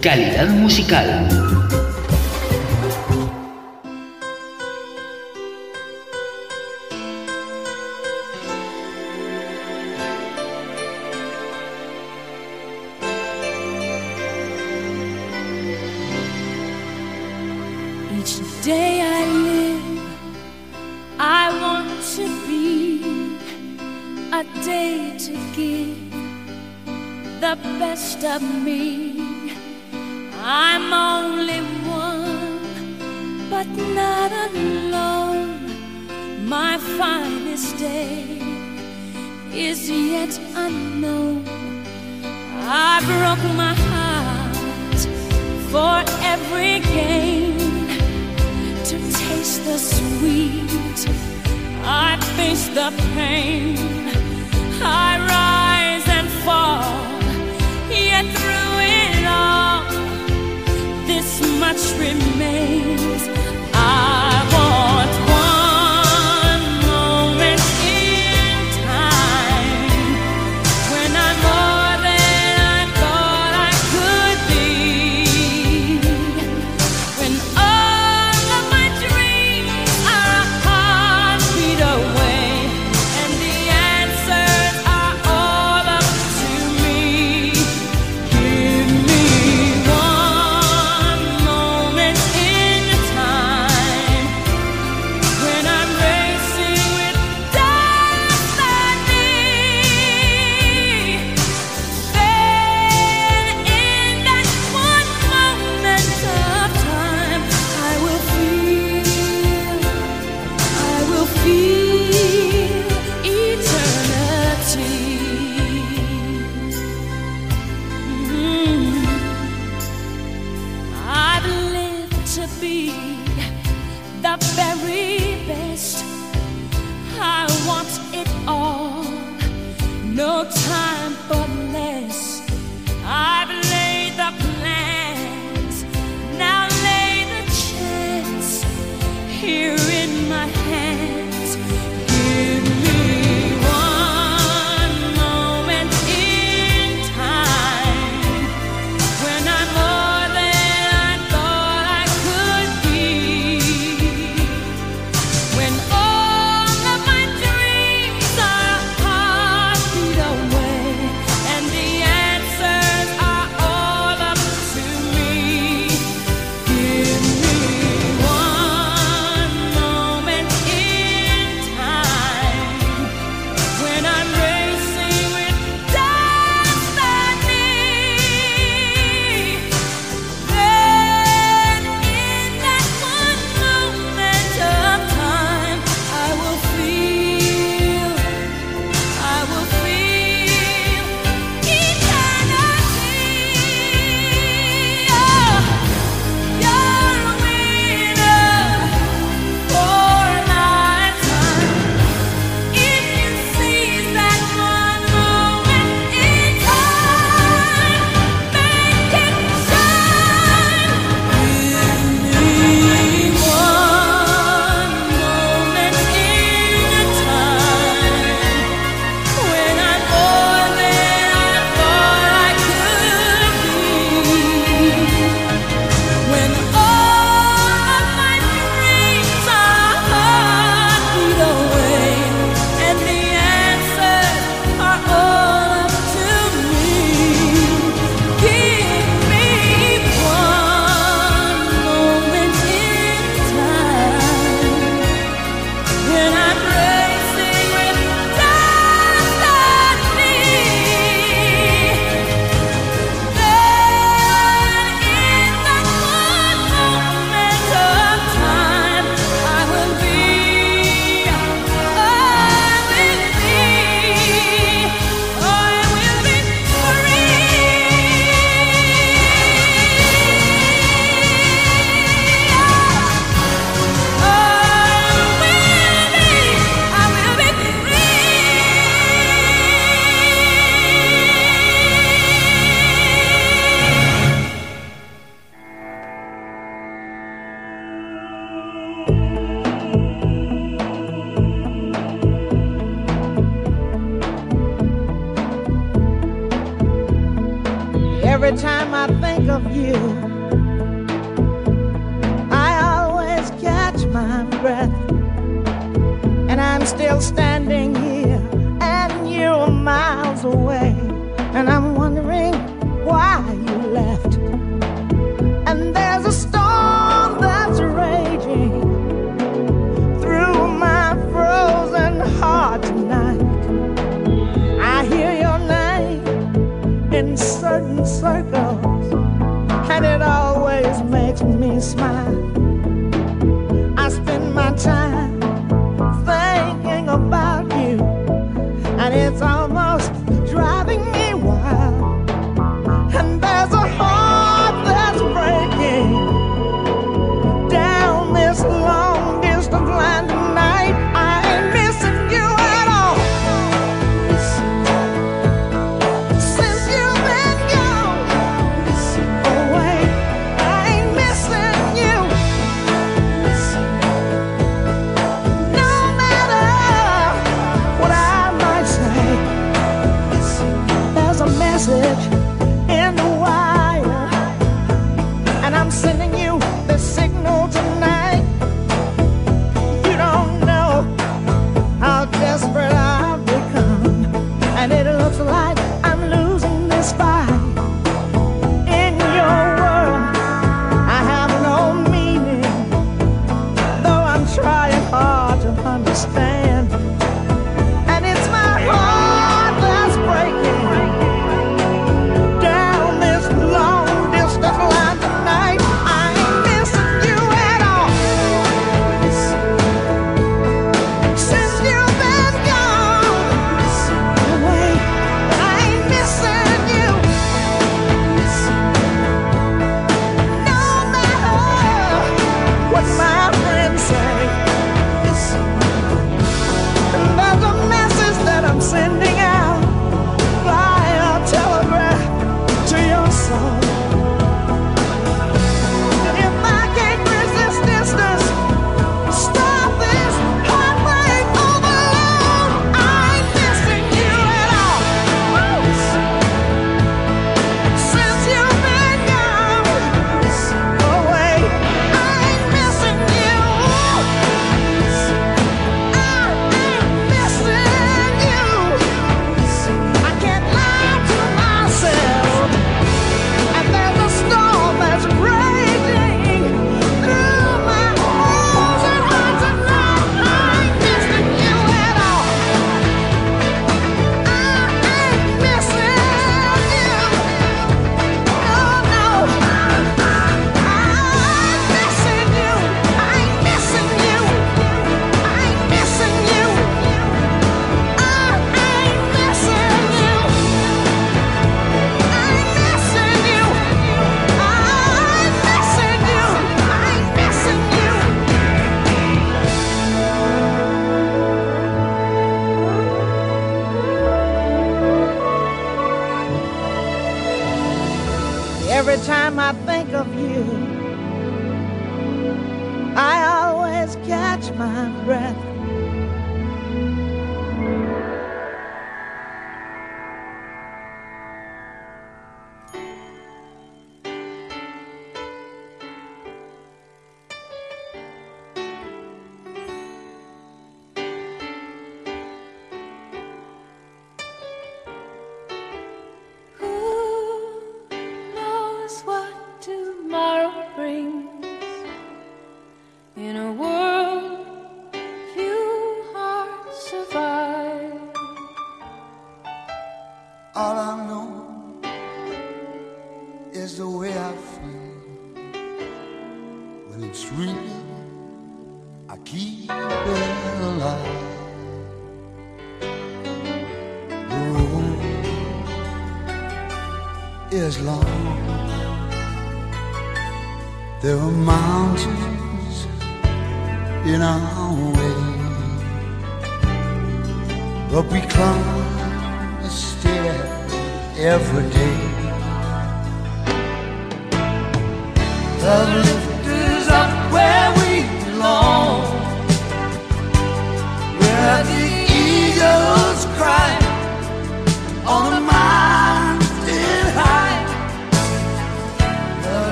Calidad 0.00 0.48
musical. 0.50 1.77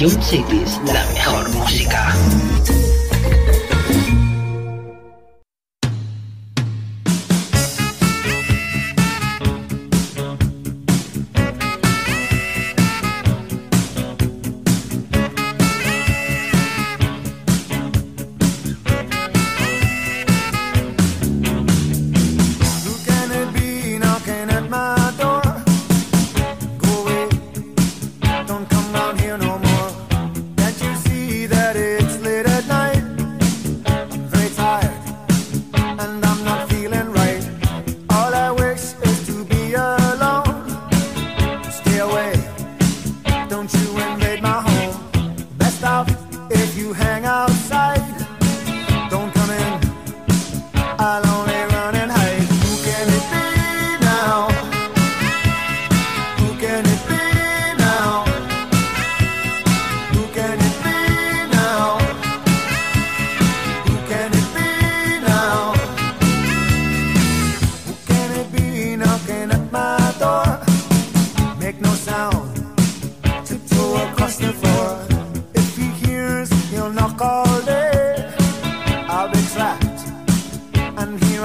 Ion 0.00 0.22
Cities, 0.22 0.80
la 0.86 1.04
mejor 1.12 1.50
música. 1.50 2.14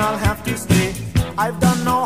I'll 0.08 0.18
have 0.20 0.42
to 0.46 0.58
stay. 0.58 0.94
I've 1.38 1.60
done 1.60 1.84
no 1.84 2.06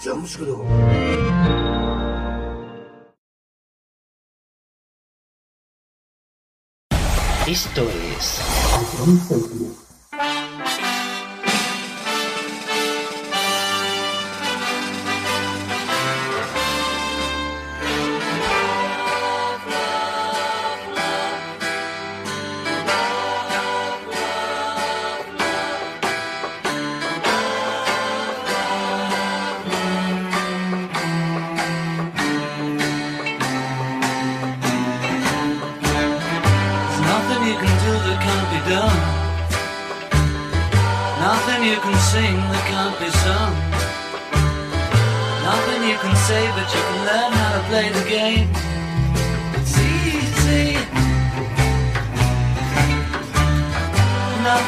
Jones 0.00 0.36
Group. 0.38 0.64
Esto 7.46 7.82
es... 8.16 9.81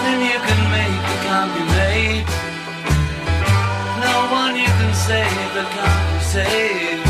nothing 0.05 0.21
you 0.21 0.39
can 0.39 0.63
make 0.71 1.01
that 1.09 1.21
can't 1.25 1.53
be 1.57 1.65
made. 1.81 2.27
No 4.05 4.17
one 4.31 4.55
you 4.55 4.69
can 4.81 4.93
save 4.93 5.49
that 5.57 5.69
can't 5.73 6.05
be 6.13 6.21
saved. 6.35 7.09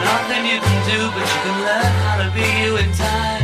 Nothing 0.00 0.44
you 0.52 0.60
can 0.64 0.80
do, 0.88 0.98
but 1.12 1.26
you 1.32 1.40
can 1.44 1.56
learn 1.68 1.92
how 2.04 2.16
to 2.24 2.28
be 2.32 2.46
you 2.64 2.76
in 2.78 2.90
time. 2.94 3.43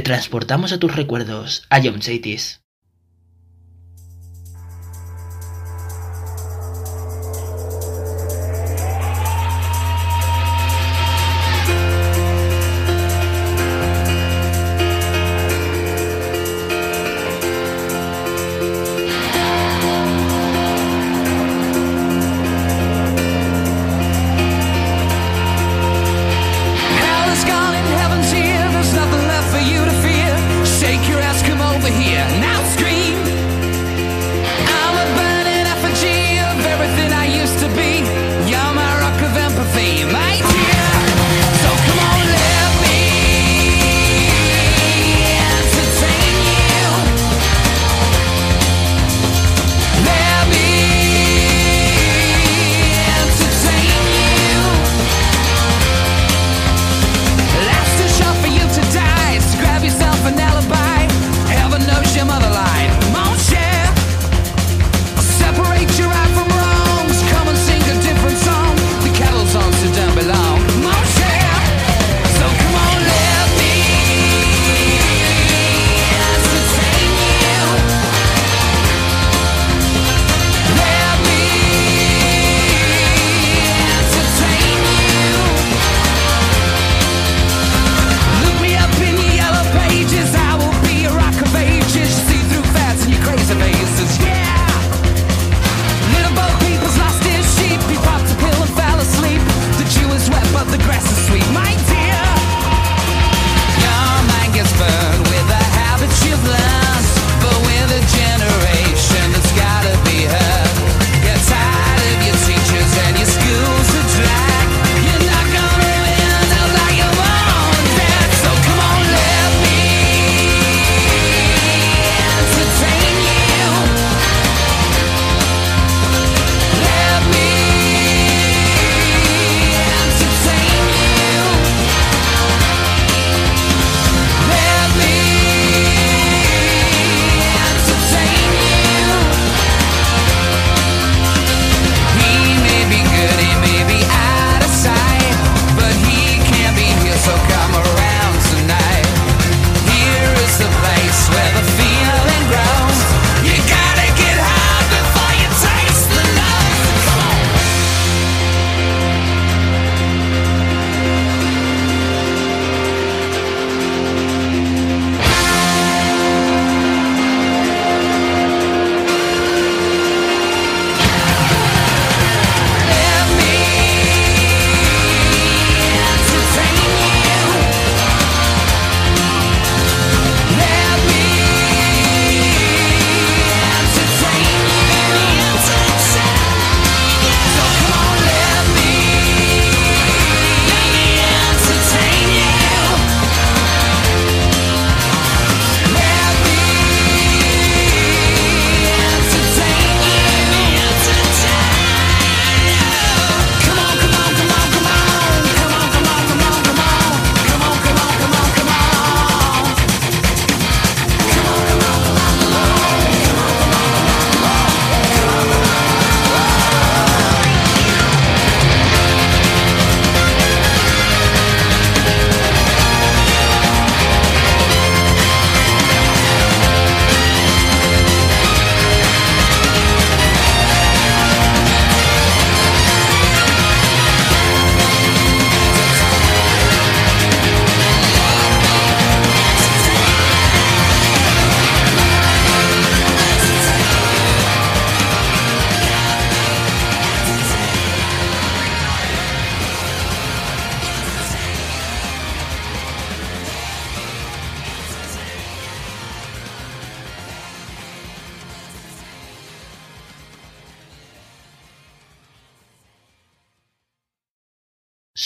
Te 0.00 0.04
transportamos 0.04 0.72
a 0.72 0.78
tus 0.78 0.96
recuerdos, 0.96 1.66
a 1.68 1.78
John 1.84 2.00
Chaitis. 2.00 2.62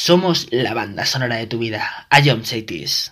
Somos 0.07 0.49
la 0.50 0.74
banda 0.74 1.07
sonora 1.07 1.36
de 1.36 1.47
tu 1.47 1.58
vida. 1.58 2.07
I 2.12 2.28
am 2.28 2.42
Chaitis. 2.42 3.10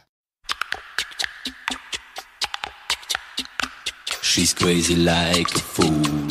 She's 4.21 4.53
crazy 4.53 4.97
like 4.97 5.55
a 5.55 5.59
fool. 5.59 6.22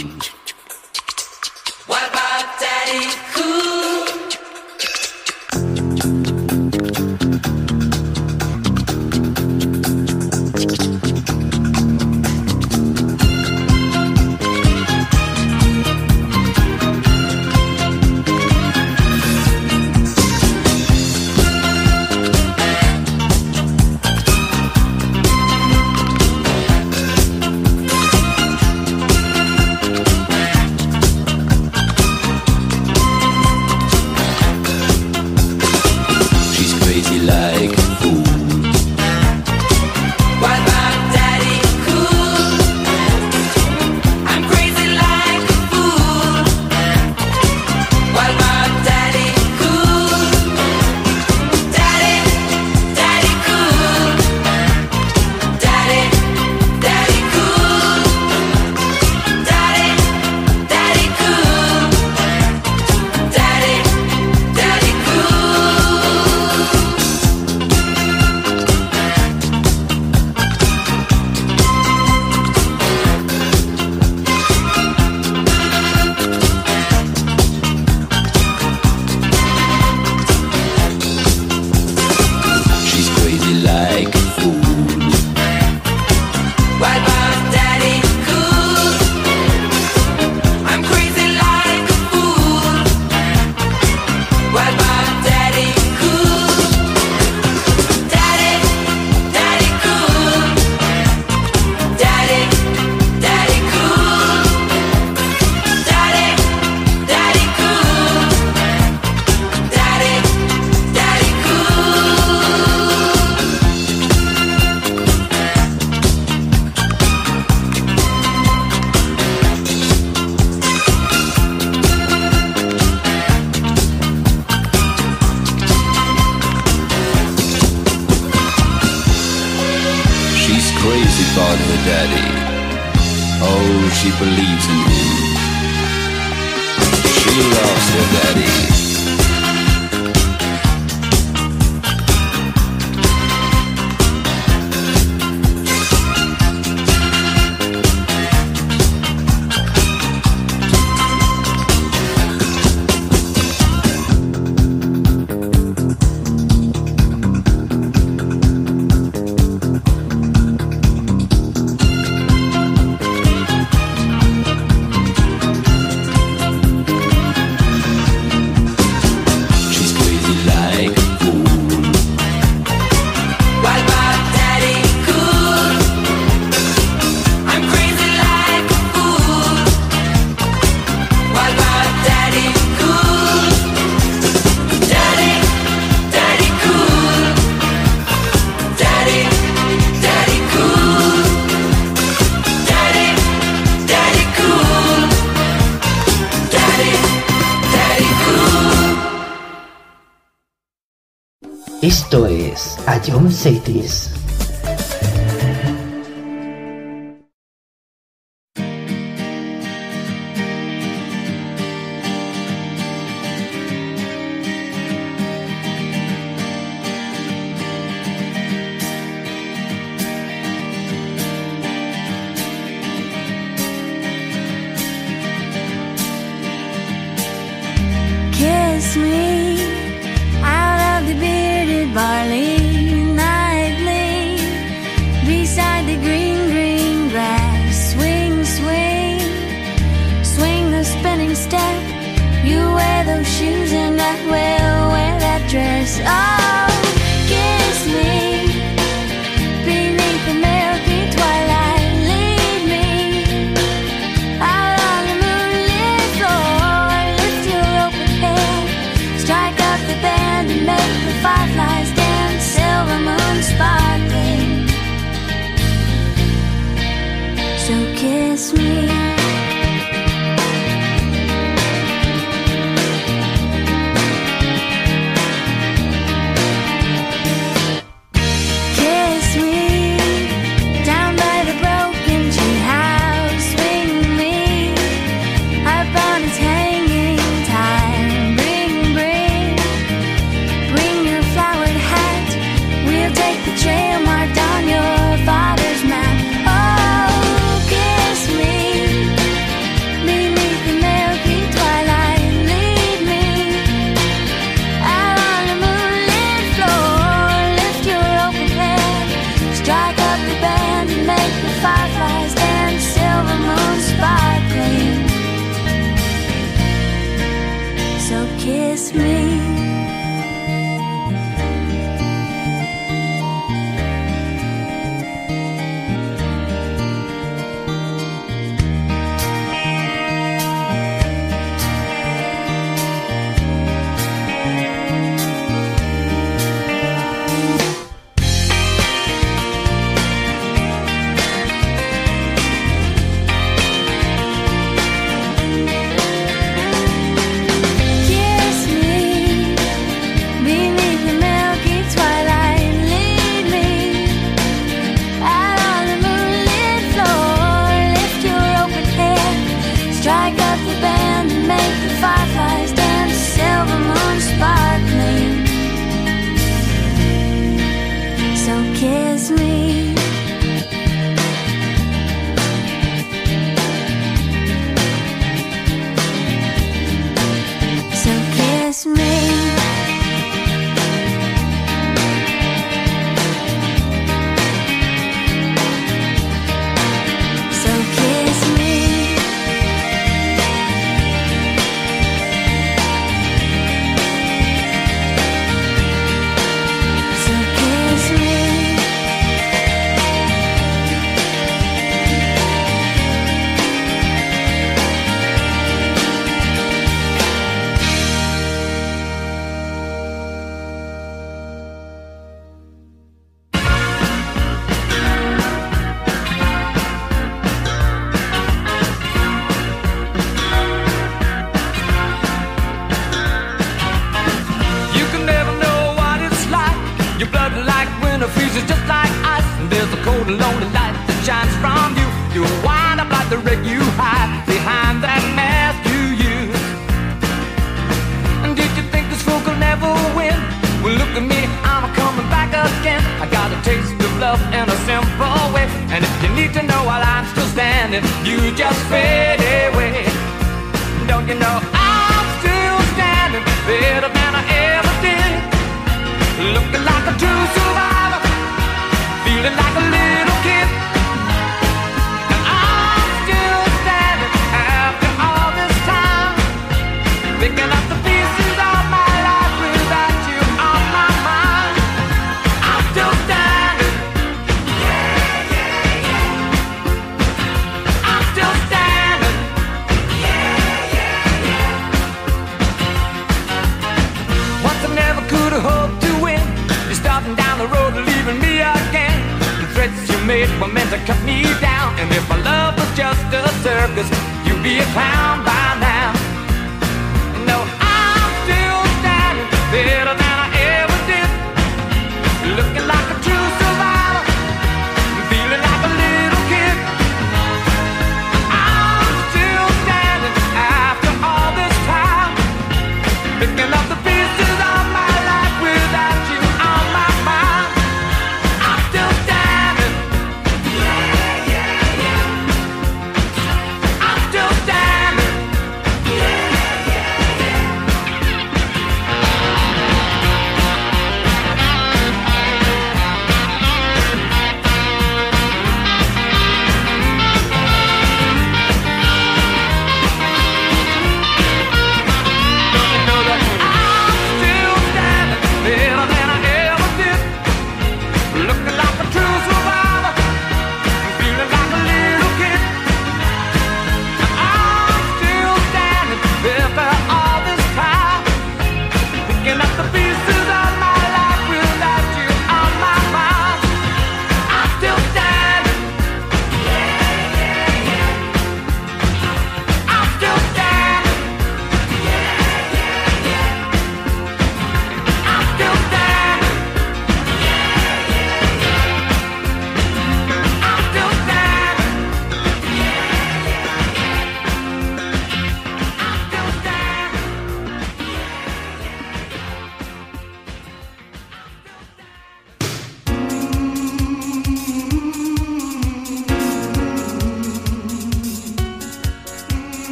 say. 203.44 204.01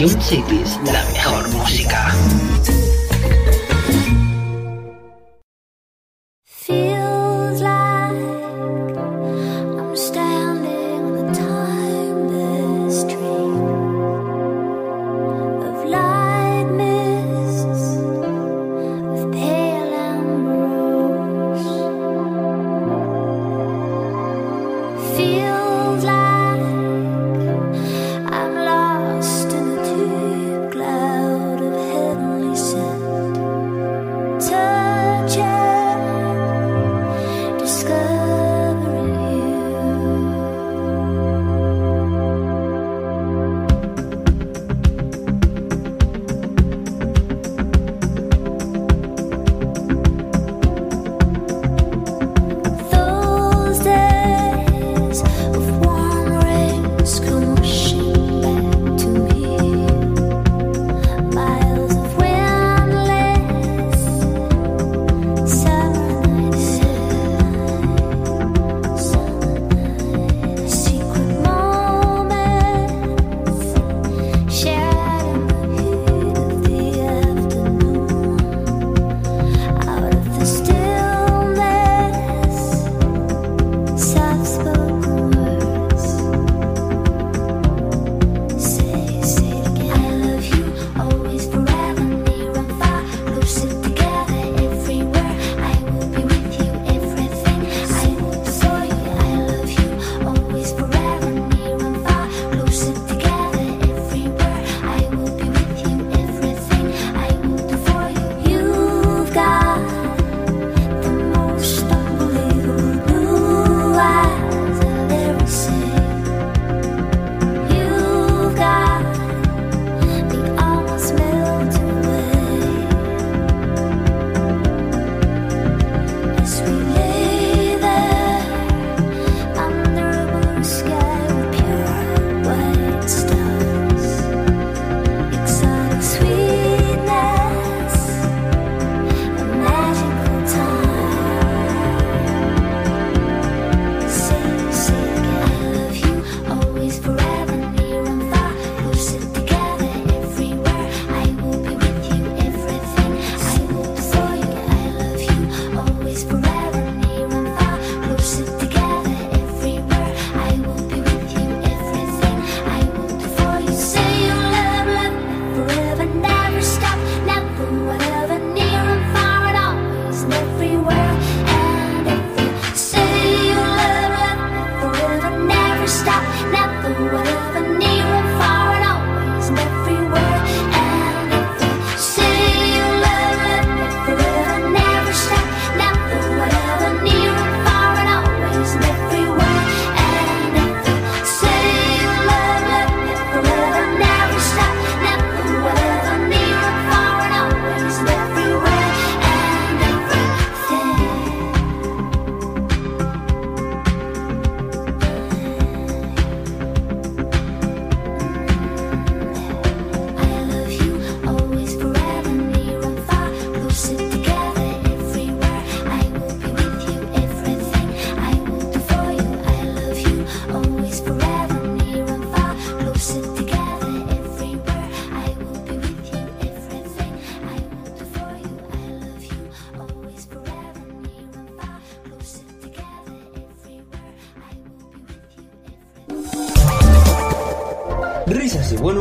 Ion 0.00 0.18
Cities, 0.18 0.80
la 0.86 1.04
mejor. 1.12 1.39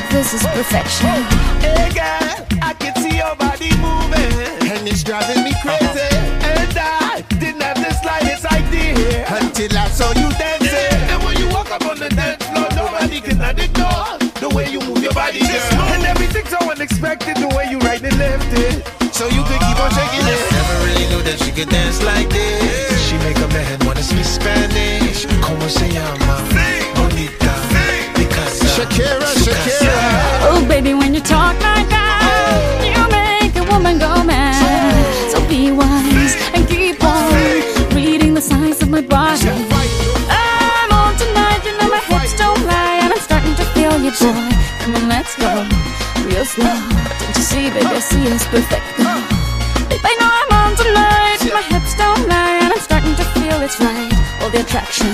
that 0.00 0.10
this 0.12 0.32
is 0.32 0.42
perfection. 0.56 1.16
Hey 1.60 1.92
girl, 1.92 2.32
I 2.62 2.72
can 2.74 2.94
see 3.02 3.16
your 3.20 3.36
body 3.36 3.70
moving, 3.76 4.72
and 4.72 4.88
it's 4.88 5.04
driving 5.04 5.44
me 5.44 5.52
crazy. 5.60 6.08
And 6.40 6.72
I 6.76 7.20
didn't 7.36 7.60
have 7.60 7.76
the 7.76 7.92
slightest 8.00 8.46
idea 8.46 9.26
until 9.28 9.72
I 9.76 9.88
saw 9.88 10.08
you 10.16 10.28
dancing. 10.40 10.72
Yeah. 10.72 11.12
And 11.12 11.22
when 11.24 11.36
you 11.36 11.48
walk 11.52 11.70
up 11.70 11.84
on 11.84 11.98
the 11.98 12.08
dance 12.08 12.44
floor, 12.48 12.68
nobody 12.76 13.20
can 13.20 13.40
ignore 13.40 14.16
the 14.40 14.48
way 14.54 14.70
you 14.70 14.80
move 14.80 15.02
your 15.02 15.12
body, 15.12 15.40
girl. 15.40 15.92
And 15.92 16.04
everything's 16.04 16.48
so 16.48 16.60
unexpected, 16.70 17.36
the 17.36 17.52
way 17.56 17.68
you 17.70 17.78
right 17.80 18.02
and 18.02 18.16
left 18.18 18.48
it, 18.56 18.80
so 19.12 19.26
you 19.28 19.42
could 19.44 19.60
keep 19.60 19.78
on 19.80 19.90
shaking 19.92 20.24
it. 20.24 20.40
Never 20.52 20.76
really 20.86 21.06
knew 21.12 21.22
that 21.28 21.36
she 21.44 21.50
could 21.52 21.68
dance 21.68 22.02
like 22.02 22.28
this. 22.30 22.79
Let's 45.20 45.36
go. 45.36 45.52
Real 46.24 46.46
slow. 46.46 46.64
Don't 47.20 47.36
you 47.36 47.44
see, 47.52 47.68
baby, 47.68 47.84
I 47.84 48.00
see 48.00 48.24
it's 48.24 48.46
perfect. 48.48 48.86
Babe, 49.90 50.04
I 50.10 50.12
know 50.18 50.30
I'm 50.40 50.52
on 50.60 50.70
tonight. 50.80 51.40
My 51.52 51.64
hips 51.72 51.94
don't 51.94 52.24
lie, 52.26 52.56
and 52.62 52.72
I'm 52.72 52.80
starting 52.80 53.14
to 53.20 53.24
feel 53.36 53.60
it's 53.60 53.78
right. 53.80 54.12
All 54.40 54.48
the 54.48 54.60
attraction, 54.64 55.12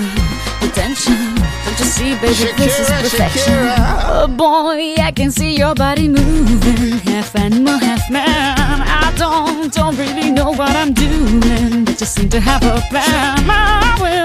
the 0.63 0.71
tension. 0.73 1.19
Don't 1.65 1.79
you 1.83 1.89
see, 1.97 2.15
baby, 2.23 2.53
this 2.55 2.79
is 2.79 2.89
perfection. 3.03 3.59
Oh 4.07 4.29
boy, 4.29 4.95
I 5.03 5.11
can 5.11 5.33
see 5.33 5.57
your 5.57 5.75
body 5.75 6.07
moving, 6.07 6.99
half 7.11 7.35
animal, 7.35 7.77
half 7.79 8.09
man. 8.09 8.83
I 9.03 9.13
don't, 9.19 9.73
don't 9.73 9.97
really 9.99 10.31
know 10.31 10.53
what 10.53 10.71
I'm 10.83 10.93
doing, 10.93 11.85
but 11.85 12.01
you 12.01 12.07
seem 12.07 12.29
to 12.29 12.39
have 12.39 12.63
a 12.63 12.81
plan. 12.91 13.45
My 13.45 13.99
will, 14.01 14.16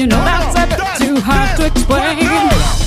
you 0.00 0.06
know 0.06 0.16
that's 0.24 0.56
a 0.56 0.66
bit 0.66 1.08
too 1.08 1.20
hard 1.20 1.58
to 1.58 1.66
explain. 1.66 2.79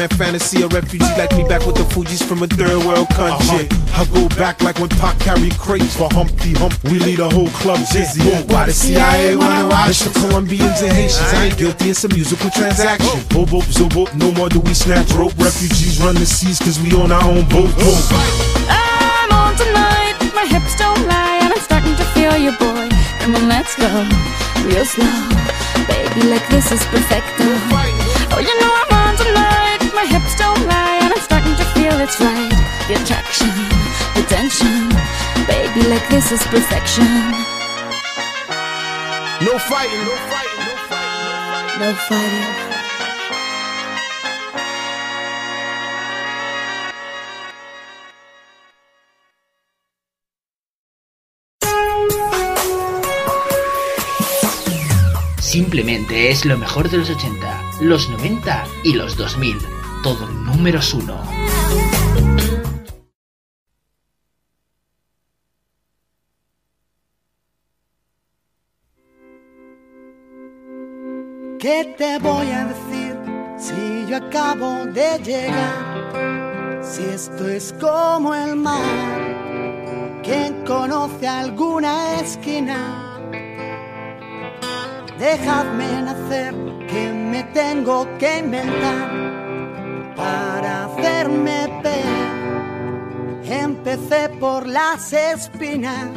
I 0.00 0.06
am 0.06 0.10
in 0.10 0.16
fantasy. 0.16 0.62
A 0.62 0.68
refugee 0.68 1.14
like 1.18 1.32
me 1.36 1.44
back 1.44 1.66
with 1.66 1.76
the 1.76 1.84
Fuji's 1.84 2.22
from 2.22 2.42
a 2.42 2.46
third 2.46 2.84
world 2.84 3.08
country. 3.10 3.68
I 3.94 4.04
go 4.12 4.28
back 4.36 4.62
like 4.62 4.78
when 4.78 4.88
Pac 4.88 5.18
carried 5.18 5.56
crates 5.58 5.96
for 5.96 6.08
Humpty 6.12 6.52
Hump. 6.54 6.74
We 6.84 6.98
lead 6.98 7.20
a 7.20 7.28
whole 7.28 7.50
club 7.60 7.80
dizzy. 7.92 8.22
Why 8.48 8.66
the 8.66 8.72
CIA 8.72 9.36
wanna 9.36 9.68
watch 9.68 10.00
the 10.00 10.10
Colombians 10.20 10.82
and 10.82 10.92
Haitians? 10.92 11.32
I 11.34 11.46
ain't 11.46 11.58
guilty, 11.58 11.90
it's 11.90 12.04
a 12.04 12.08
musical 12.08 12.50
transaction. 12.50 13.20
Boop, 13.30 13.48
boop, 13.48 13.64
zoop, 13.72 13.92
boop, 13.92 14.14
no 14.14 14.32
more 14.32 14.48
do 14.48 14.60
we 14.60 14.74
snatch 14.74 15.10
rope. 15.12 15.36
Refugees 15.38 16.00
run 16.00 16.14
the 16.14 16.26
seas 16.26 16.58
cause 16.58 16.80
we 16.80 16.92
own 16.94 17.12
our 17.12 17.24
own 17.24 17.44
boat. 17.48 17.70
boat. 17.76 18.06
I'm 18.68 19.32
on 19.32 19.56
tonight, 19.56 20.16
my 20.34 20.46
hips 20.46 20.76
don't 20.76 21.06
lie, 21.06 21.40
and 21.42 21.52
I'm 21.52 21.60
starting 21.60 21.96
to 21.96 22.04
feel 22.14 22.36
you, 22.36 22.52
boy. 22.58 22.88
Come 23.20 23.36
on, 23.36 23.48
let's 23.48 23.74
go, 23.76 23.90
real 24.64 24.84
slow. 24.84 25.28
Baby, 25.88 26.28
like 26.28 26.46
this 26.48 26.72
is 26.72 26.82
perfect. 26.86 27.26
Oh, 28.32 28.38
you 28.38 28.54
know 28.60 28.70
I'm 28.70 28.92
on 28.94 29.16
tonight, 29.16 29.59
my 30.54 30.64
lie, 30.66 30.98
and 31.02 31.12
I'm 31.12 31.20
starting 31.20 31.56
to 31.56 31.64
feel 31.74 31.94
it's 32.00 32.20
right. 32.20 32.50
The 32.88 32.94
attraction, 33.00 33.52
the 34.14 34.24
tension. 34.28 34.88
Baby, 35.46 35.82
like 35.88 36.06
this 36.08 36.32
is 36.32 36.42
perfection. 36.48 37.06
No 39.46 39.58
fighting, 39.58 40.02
no 40.04 40.16
fighting, 40.30 40.64
no 40.68 40.74
fighting. 40.88 41.80
No 41.80 41.94
fighting. 42.08 42.70
Simplemente 55.40 56.30
es 56.30 56.44
lo 56.44 56.56
mejor 56.56 56.88
de 56.90 56.98
los 56.98 57.10
80, 57.10 57.80
los 57.80 58.08
90 58.08 58.66
y 58.84 58.92
los 58.92 59.16
2000. 59.16 59.58
Todo 60.04 60.28
números 60.56 60.94
uno. 60.94 61.16
¿Qué 71.58 71.94
te 71.98 72.18
voy 72.18 72.50
a 72.50 72.64
decir 72.64 73.18
si 73.58 74.06
yo 74.08 74.16
acabo 74.16 74.86
de 74.86 75.18
llegar? 75.22 76.82
Si 76.82 77.02
esto 77.04 77.48
es 77.48 77.74
como 77.78 78.34
el 78.34 78.56
mar, 78.56 80.22
¿quién 80.22 80.64
conoce 80.64 81.28
alguna 81.28 82.20
esquina? 82.20 83.20
Dejadme 85.18 86.02
nacer, 86.02 86.54
que 86.88 87.12
me 87.12 87.44
tengo 87.52 88.08
que 88.18 88.38
inventar 88.38 89.39
para 90.16 90.86
hacerme 90.86 91.68
ver. 91.82 92.40
Empecé 93.44 94.28
por 94.40 94.66
las 94.66 95.12
espinas. 95.12 96.08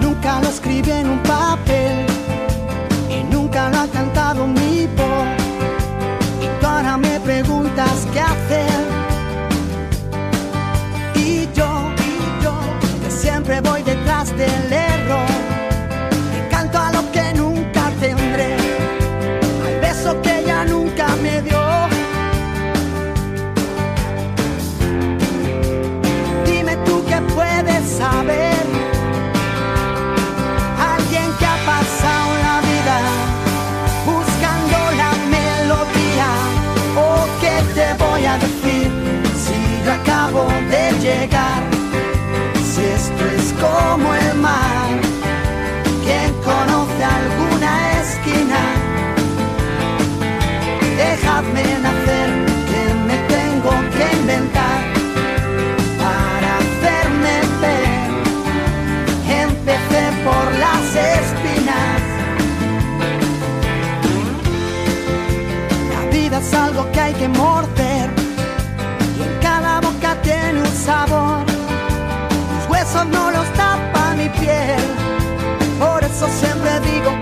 Nunca 0.00 0.40
lo 0.40 0.48
escribí 0.48 0.90
en 0.90 1.08
un 1.10 1.22
papel 1.22 2.06
y 3.10 3.22
nunca 3.32 3.68
lo 3.70 3.80
ha 3.80 3.86
cantado 3.88 4.46
mi 4.46 4.86
voz. 4.96 5.28
Y 6.40 6.64
ahora 6.64 6.96
me 6.96 7.20
preguntas 7.20 8.06
qué 8.12 8.20
hacer. 8.20 8.82
Y 11.14 11.48
yo, 11.54 11.90
y 11.98 12.42
yo, 12.42 12.54
que 13.02 13.10
siempre 13.10 13.60
voy 13.60 13.81
llegar? 41.22 41.71
No 73.04 73.30
los 73.30 73.52
tapa 73.54 74.14
mi 74.14 74.28
piel, 74.28 74.80
por 75.78 76.02
eso 76.04 76.26
siempre 76.28 76.80
digo 76.80 77.21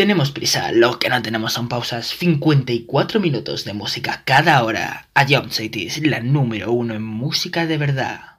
Tenemos 0.00 0.30
prisa, 0.30 0.72
lo 0.72 0.98
que 0.98 1.10
no 1.10 1.20
tenemos 1.20 1.52
son 1.52 1.68
pausas. 1.68 2.06
54 2.06 3.20
minutos 3.20 3.66
de 3.66 3.74
música 3.74 4.22
cada 4.24 4.64
hora. 4.64 5.08
A 5.12 5.26
Jump 5.26 5.50
Cities, 5.50 6.00
la 6.06 6.20
número 6.20 6.72
uno 6.72 6.94
en 6.94 7.02
música 7.02 7.66
de 7.66 7.76
verdad. 7.76 8.29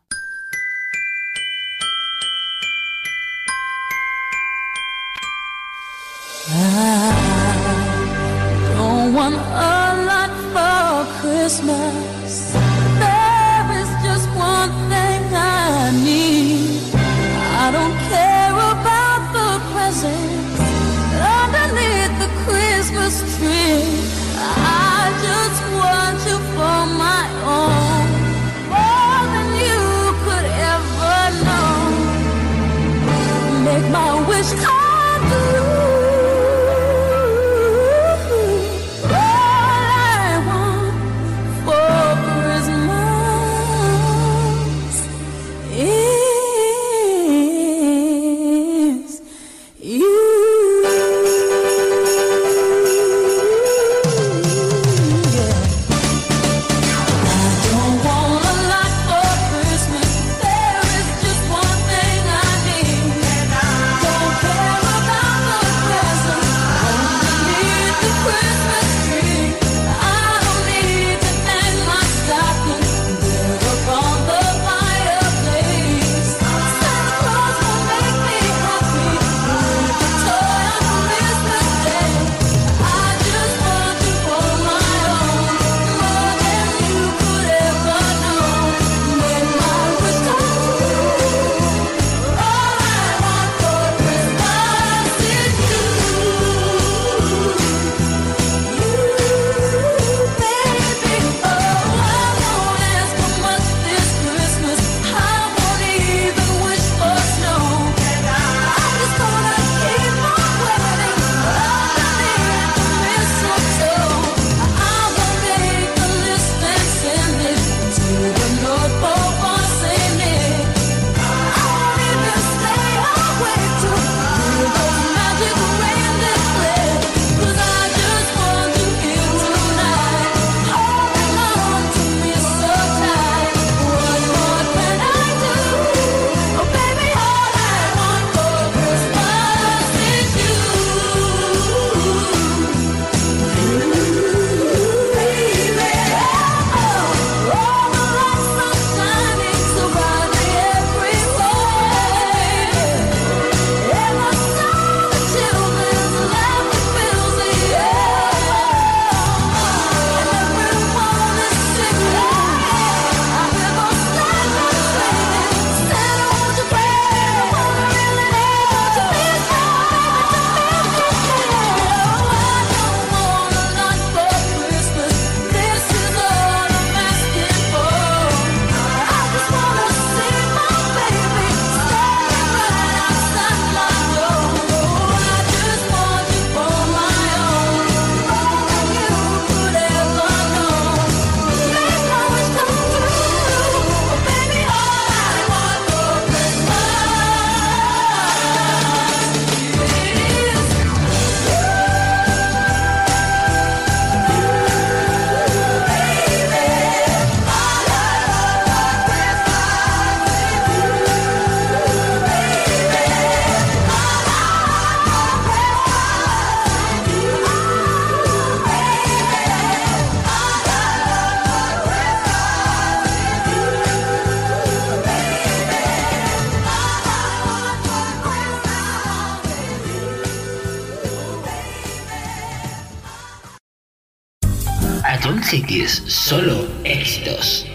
Magic 235.52 235.68
Kids, 235.68 236.04
solo 236.08 236.66
éxitos. 236.86 237.71